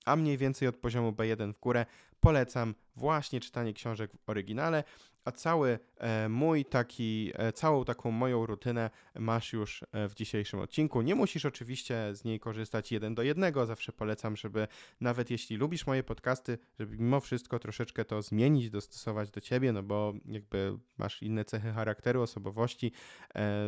a 0.05 0.17
mniej 0.17 0.39
więcej 0.39 0.69
od 0.69 0.77
poziomu 0.77 1.13
B1 1.13 1.53
w 1.53 1.61
górę 1.61 1.87
polecam 2.21 2.75
właśnie 2.97 3.41
czytanie 3.41 3.73
książek 3.73 4.11
w 4.13 4.31
oryginale, 4.31 4.85
a 5.25 5.33
cały 5.33 5.79
e, 5.97 6.29
mój 6.29 6.65
taki, 6.65 7.33
e, 7.35 7.53
całą 7.53 7.85
taką 7.85 8.11
moją 8.11 8.47
rutynę 8.47 8.91
masz 9.15 9.53
już 9.53 9.85
e, 9.93 10.09
w 10.09 10.15
dzisiejszym 10.15 10.61
odcinku. 10.61 11.03
Nie 11.03 11.15
musisz 11.15 11.45
oczywiście 11.45 12.15
z 12.15 12.25
niej 12.25 12.41
korzystać 12.41 12.93
jeden 12.93 13.15
do 13.15 13.23
jednego, 13.23 13.67
zawsze 13.67 13.93
polecam, 13.93 14.37
żeby 14.37 14.69
nawet 15.01 15.31
jeśli 15.31 15.57
lubisz 15.57 15.87
moje 15.87 16.03
podcasty, 16.03 16.59
żeby 16.79 16.99
mimo 16.99 17.21
wszystko 17.21 17.59
troszeczkę 17.59 18.05
to 18.05 18.23
zmienić, 18.23 18.71
dostosować 18.71 19.31
do 19.31 19.41
ciebie, 19.41 19.73
no 19.73 19.83
bo 19.83 20.13
jakby 20.25 20.79
masz 20.99 21.23
inne 21.23 21.45
cechy 21.45 21.73
charakteru, 21.73 22.23
osobowości 22.23 22.93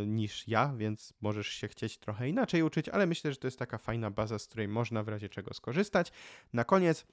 niż 0.06 0.48
ja, 0.48 0.74
więc 0.76 1.14
możesz 1.20 1.48
się 1.48 1.68
chcieć 1.68 1.98
trochę 1.98 2.28
inaczej 2.28 2.62
uczyć, 2.62 2.88
ale 2.88 3.06
myślę, 3.06 3.32
że 3.32 3.36
to 3.36 3.46
jest 3.46 3.58
taka 3.58 3.78
fajna 3.78 4.10
baza, 4.10 4.38
z 4.38 4.46
której 4.46 4.68
można 4.68 5.02
w 5.02 5.08
razie 5.08 5.28
czego 5.28 5.54
skorzystać. 5.54 6.12
Na 6.52 6.64
koniec 6.64 7.06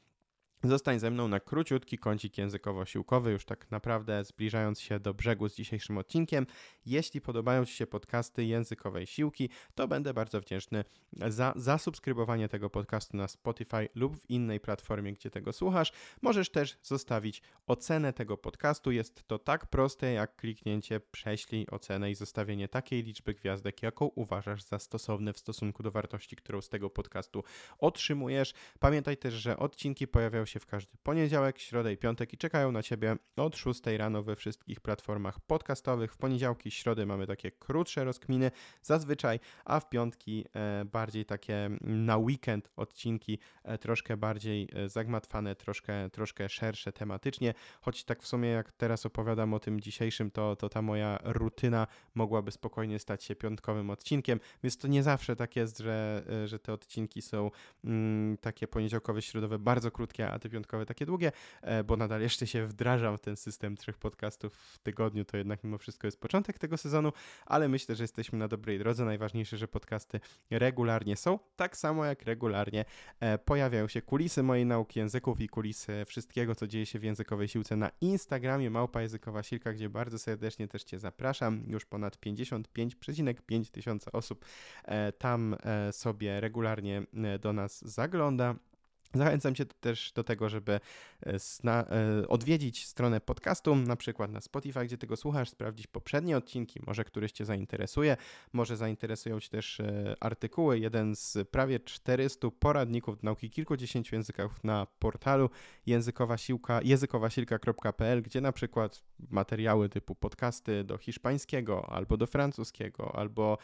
Zostań 0.64 1.00
ze 1.00 1.12
mną 1.12 1.28
na 1.28 1.40
króciutki 1.40 1.98
kącik 1.98 2.38
językowo-siłkowy, 2.38 3.32
już 3.32 3.46
tak 3.46 3.72
naprawdę 3.72 4.24
zbliżając 4.24 4.82
się 4.82 5.00
do 5.00 5.14
brzegu 5.14 5.50
z 5.50 5.56
dzisiejszym 5.56 5.98
odcinkiem. 5.98 6.46
Jeśli 6.86 7.22
podobają 7.22 7.66
Ci 7.66 7.74
się 7.74 7.88
podcasty 7.88 8.46
językowej 8.46 9.08
siłki, 9.08 9.50
to 9.76 9.88
będę 9.88 10.14
bardzo 10.14 10.42
wdzięczny 10.42 10.84
za 11.14 11.54
zasubskrybowanie 11.56 12.50
tego 12.50 12.70
podcastu 12.70 13.18
na 13.18 13.28
Spotify 13.28 13.90
lub 13.96 14.18
w 14.18 14.30
innej 14.30 14.60
platformie, 14.60 15.14
gdzie 15.14 15.30
tego 15.30 15.54
słuchasz. 15.54 15.92
Możesz 16.22 16.50
też 16.50 16.78
zostawić 16.82 17.42
ocenę 17.68 18.14
tego 18.14 18.38
podcastu. 18.38 18.92
Jest 18.92 19.28
to 19.28 19.40
tak 19.40 19.66
proste, 19.66 20.14
jak 20.14 20.36
kliknięcie 20.36 21.00
prześlij 21.00 21.68
ocenę 21.68 22.12
i 22.12 22.16
zostawienie 22.16 22.68
takiej 22.68 23.04
liczby 23.04 23.34
gwiazdek, 23.34 23.84
jaką 23.84 24.06
uważasz 24.06 24.64
za 24.64 24.80
stosowne 24.80 25.34
w 25.34 25.40
stosunku 25.40 25.84
do 25.84 25.92
wartości, 25.92 26.36
którą 26.36 26.62
z 26.62 26.70
tego 26.70 26.90
podcastu 26.90 27.44
otrzymujesz. 27.78 28.54
Pamiętaj 28.80 29.18
też, 29.18 29.34
że 29.34 29.58
odcinki 29.58 30.08
pojawiają 30.08 30.49
się 30.50 30.60
w 30.60 30.66
każdy 30.66 30.98
poniedziałek, 31.04 31.60
środę 31.60 31.94
i 31.94 31.98
piątek 31.98 32.34
i 32.34 32.38
czekają 32.38 32.72
na 32.72 32.84
Ciebie 32.84 33.16
od 33.36 33.58
6 33.58 33.82
rano 33.98 34.24
we 34.24 34.36
wszystkich 34.36 34.80
platformach 34.80 35.40
podcastowych. 35.40 36.14
W 36.14 36.18
poniedziałki, 36.18 36.72
środy 36.72 37.06
mamy 37.06 37.28
takie 37.28 37.52
krótsze 37.52 38.04
rozkminy 38.04 38.52
zazwyczaj, 38.82 39.40
a 39.66 39.80
w 39.80 39.90
piątki 39.90 40.46
e, 40.56 40.86
bardziej 40.86 41.26
takie 41.26 41.70
na 41.82 42.18
weekend 42.18 42.70
odcinki, 42.76 43.40
e, 43.64 43.78
troszkę 43.78 44.18
bardziej 44.18 44.68
e, 44.74 44.90
zagmatwane, 44.90 45.56
troszkę, 45.56 46.10
troszkę 46.10 46.50
szersze 46.50 46.92
tematycznie, 46.92 47.54
choć 47.82 48.04
tak 48.04 48.24
w 48.24 48.28
sumie 48.28 48.50
jak 48.50 48.72
teraz 48.72 49.06
opowiadam 49.06 49.54
o 49.54 49.60
tym 49.60 49.80
dzisiejszym, 49.82 50.32
to, 50.32 50.56
to 50.56 50.70
ta 50.70 50.82
moja 50.82 51.20
rutyna 51.24 51.88
mogłaby 52.16 52.52
spokojnie 52.52 53.00
stać 53.00 53.24
się 53.24 53.36
piątkowym 53.36 53.90
odcinkiem, 53.90 54.40
więc 54.64 54.78
to 54.78 54.88
nie 54.88 55.04
zawsze 55.04 55.36
tak 55.36 55.56
jest, 55.56 55.78
że, 55.78 56.24
że 56.46 56.60
te 56.60 56.74
odcinki 56.74 57.22
są 57.22 57.52
mm, 57.84 58.38
takie 58.38 58.68
poniedziałkowe, 58.68 59.22
środowe, 59.22 59.60
bardzo 59.60 59.92
krótkie, 59.92 60.32
a 60.32 60.39
tematy 60.40 60.50
piątkowe 60.50 60.86
takie 60.86 61.06
długie, 61.06 61.32
e, 61.62 61.84
bo 61.84 61.98
nadal 61.98 62.22
jeszcze 62.22 62.48
się 62.48 62.66
wdrażam 62.66 63.18
w 63.18 63.22
ten 63.22 63.36
system 63.36 63.78
trzech 63.78 63.98
podcastów 63.98 64.56
w 64.56 64.78
tygodniu, 64.78 65.26
to 65.26 65.38
jednak 65.38 65.64
mimo 65.64 65.78
wszystko 65.78 66.08
jest 66.08 66.20
początek 66.22 66.60
tego 66.60 66.78
sezonu, 66.78 67.12
ale 67.46 67.70
myślę, 67.70 67.96
że 67.96 68.04
jesteśmy 68.04 68.40
na 68.40 68.48
dobrej 68.48 68.80
drodze. 68.80 69.06
Najważniejsze, 69.06 69.58
że 69.58 69.68
podcasty 69.68 70.20
regularnie 70.50 71.16
są, 71.16 71.40
tak 71.56 71.78
samo 71.78 72.06
jak 72.06 72.22
regularnie 72.24 72.86
e, 73.20 73.38
pojawiają 73.38 73.88
się 73.88 74.02
kulisy 74.02 74.44
mojej 74.44 74.66
nauki 74.66 75.00
języków 75.00 75.42
i 75.42 75.50
kulisy 75.50 76.06
wszystkiego, 76.06 76.56
co 76.56 76.68
dzieje 76.68 76.86
się 76.86 77.00
w 77.00 77.04
językowej 77.04 77.48
siłce 77.48 77.76
na 77.76 77.92
Instagramie 78.02 78.70
Małpa 78.70 79.02
Językowa 79.02 79.44
Silka, 79.44 79.74
gdzie 79.74 79.90
bardzo 79.90 80.20
serdecznie 80.20 80.68
też 80.68 80.84
Cię 80.84 81.00
zapraszam. 81.00 81.64
Już 81.68 81.86
ponad 81.86 82.18
55,5 82.18 83.72
tysiąca 83.72 84.12
osób 84.12 84.46
e, 84.86 85.12
tam 85.12 85.56
sobie 85.92 86.40
regularnie 86.40 87.04
do 87.40 87.54
nas 87.54 87.86
zagląda. 87.86 88.56
Zachęcam 89.14 89.56
Cię 89.56 89.66
też 89.66 90.12
do 90.16 90.24
tego, 90.24 90.50
żeby 90.50 90.80
zna, 91.36 91.86
e, 91.86 92.20
e, 92.22 92.28
odwiedzić 92.28 92.86
stronę 92.86 93.22
podcastu, 93.22 93.76
na 93.76 93.96
przykład 93.96 94.32
na 94.32 94.42
Spotify, 94.42 94.86
gdzie 94.86 94.98
tego 94.98 95.18
słuchasz, 95.18 95.50
sprawdzić 95.50 95.88
poprzednie 95.88 96.38
odcinki, 96.38 96.80
może 96.88 97.04
któryś 97.04 97.32
Cię 97.32 97.46
zainteresuje, 97.46 98.18
może 98.54 98.78
zainteresują 98.78 99.40
Cię 99.40 99.50
też 99.50 99.80
e, 99.80 100.16
artykuły, 100.20 100.80
jeden 100.80 101.16
z 101.16 101.38
prawie 101.52 101.80
400 101.80 102.48
poradników 102.60 103.24
nauki 103.24 103.50
kilkudziesięciu 103.50 104.16
językach 104.16 104.64
na 104.64 104.88
portalu 105.00 105.50
językowa 105.86 106.38
siłka, 106.38 106.80
językowasilka.pl, 106.84 108.22
gdzie 108.22 108.42
na 108.42 108.52
przykład 108.52 109.04
materiały 109.30 109.90
typu 109.90 110.16
podcasty 110.16 110.84
do 110.84 110.98
hiszpańskiego 110.98 111.90
albo 111.90 112.18
do 112.18 112.28
francuskiego, 112.28 113.16
albo 113.16 113.58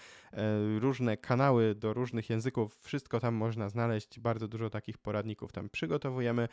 różne 0.79 1.17
kanały 1.17 1.75
do 1.75 1.93
różnych 1.93 2.29
języków, 2.29 2.77
wszystko 2.81 3.19
tam 3.19 3.35
można 3.35 3.69
znaleźć, 3.69 4.19
bardzo 4.19 4.47
dużo 4.47 4.69
takich 4.69 4.97
poradników 4.97 5.34
tam 5.51 5.69
przygotowujemy. 5.69 6.47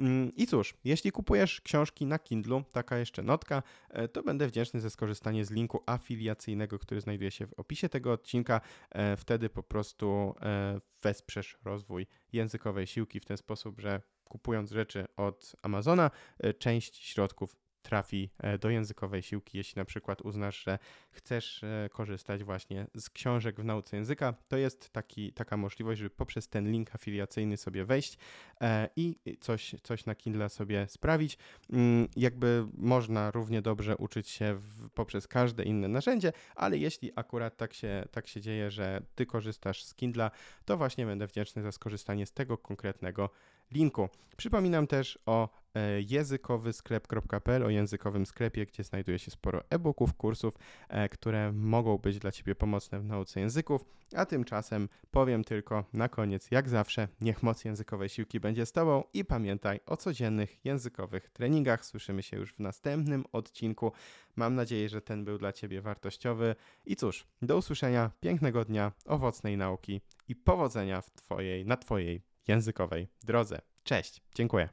Mm, 0.00 0.36
I 0.36 0.46
cóż, 0.46 0.74
jeśli 0.84 1.12
kupujesz 1.12 1.60
książki 1.60 2.06
na 2.06 2.18
Kindle, 2.18 2.62
taka 2.72 2.98
jeszcze 2.98 3.22
notka, 3.22 3.62
e, 3.90 4.08
to 4.08 4.22
będę 4.22 4.46
wdzięczny 4.46 4.80
za 4.80 4.90
skorzystanie 4.90 5.44
z 5.44 5.50
linku 5.50 5.82
afiliacyjnego, 5.86 6.78
który 6.78 7.00
znajduje 7.00 7.30
się 7.30 7.46
w 7.46 7.52
opisie 7.52 7.88
tego 7.88 8.12
odcinka. 8.12 8.60
E, 8.90 9.16
wtedy 9.16 9.48
po 9.48 9.62
prostu 9.62 10.34
e, 10.42 10.80
wesprzesz 11.02 11.58
rozwój 11.64 12.06
językowej 12.32 12.86
siłki 12.86 13.20
w 13.20 13.24
ten 13.24 13.36
sposób, 13.36 13.80
że 13.80 14.00
kupując 14.24 14.70
rzeczy 14.70 15.04
od 15.16 15.56
Amazona, 15.62 16.10
część 16.58 17.08
środków 17.08 17.56
trafi 17.86 18.30
e, 18.38 18.58
do 18.58 18.70
językowej 18.70 19.22
siłki, 19.22 19.58
jeśli 19.58 19.78
na 19.78 19.84
przykład 19.84 20.22
uznasz, 20.22 20.64
że 20.64 20.78
chcesz 21.10 21.64
e, 21.64 21.88
korzystać 21.92 22.44
właśnie 22.44 22.86
z 22.94 23.10
książek 23.10 23.60
w 23.60 23.64
nauce 23.64 23.96
języka, 23.96 24.34
to 24.48 24.56
jest 24.56 24.90
taki, 24.90 25.32
taka 25.32 25.56
możliwość, 25.56 25.98
żeby 25.98 26.10
poprzez 26.10 26.48
ten 26.48 26.70
link 26.70 26.94
afiliacyjny 26.94 27.56
sobie 27.56 27.84
wejść 27.84 28.18
e, 28.60 28.88
i 28.96 29.18
coś, 29.40 29.74
coś 29.82 30.06
na 30.06 30.14
Kindle 30.14 30.48
sobie 30.48 30.86
sprawić. 30.88 31.38
Mm, 31.72 32.08
jakby 32.16 32.66
można 32.74 33.30
równie 33.30 33.62
dobrze 33.62 33.96
uczyć 33.96 34.28
się 34.28 34.54
w, 34.54 34.90
poprzez 34.90 35.28
każde 35.28 35.62
inne 35.64 35.88
narzędzie, 35.88 36.32
ale 36.56 36.78
jeśli 36.78 37.12
akurat 37.16 37.56
tak 37.56 37.74
się, 37.74 38.04
tak 38.10 38.26
się 38.28 38.40
dzieje, 38.40 38.70
że 38.70 39.02
ty 39.14 39.26
korzystasz 39.26 39.84
z 39.84 39.94
Kindle, 39.94 40.30
to 40.64 40.76
właśnie 40.76 41.06
będę 41.06 41.26
wdzięczny 41.26 41.62
za 41.62 41.72
skorzystanie 41.72 42.26
z 42.26 42.32
tego 42.32 42.58
konkretnego 42.58 43.30
linku. 43.72 44.08
Przypominam 44.36 44.86
też 44.86 45.18
o 45.26 45.48
e, 45.74 46.02
językowysklep.pl, 46.02 47.64
o 47.64 47.70
językowym 47.70 48.26
sklepie, 48.26 48.66
gdzie 48.66 48.84
znajduje 48.84 49.18
się 49.18 49.30
sporo 49.30 49.62
e-booków, 49.70 50.14
kursów, 50.14 50.54
e, 50.88 51.08
które 51.08 51.52
mogą 51.52 51.98
być 51.98 52.18
dla 52.18 52.32
Ciebie 52.32 52.54
pomocne 52.54 53.00
w 53.00 53.04
nauce 53.04 53.40
języków. 53.40 53.84
A 54.16 54.26
tymczasem 54.26 54.88
powiem 55.10 55.44
tylko 55.44 55.84
na 55.92 56.08
koniec, 56.08 56.50
jak 56.50 56.68
zawsze, 56.68 57.08
niech 57.20 57.42
moc 57.42 57.64
językowej 57.64 58.08
siłki 58.08 58.40
będzie 58.40 58.66
z 58.66 58.72
Tobą 58.72 59.04
i 59.14 59.24
pamiętaj 59.24 59.80
o 59.86 59.96
codziennych 59.96 60.64
językowych 60.64 61.30
treningach. 61.30 61.84
Słyszymy 61.84 62.22
się 62.22 62.36
już 62.36 62.52
w 62.52 62.58
następnym 62.58 63.24
odcinku. 63.32 63.92
Mam 64.36 64.54
nadzieję, 64.54 64.88
że 64.88 65.00
ten 65.00 65.24
był 65.24 65.38
dla 65.38 65.52
Ciebie 65.52 65.80
wartościowy. 65.80 66.54
I 66.86 66.96
cóż, 66.96 67.26
do 67.42 67.56
usłyszenia, 67.56 68.10
pięknego 68.20 68.64
dnia, 68.64 68.92
owocnej 69.06 69.56
nauki 69.56 70.00
i 70.28 70.36
powodzenia 70.36 71.00
w 71.00 71.10
twojej, 71.10 71.66
na 71.66 71.76
Twojej 71.76 72.22
językowej 72.48 73.08
drodze. 73.24 73.60
Cześć, 73.84 74.22
dziękuję. 74.34 74.68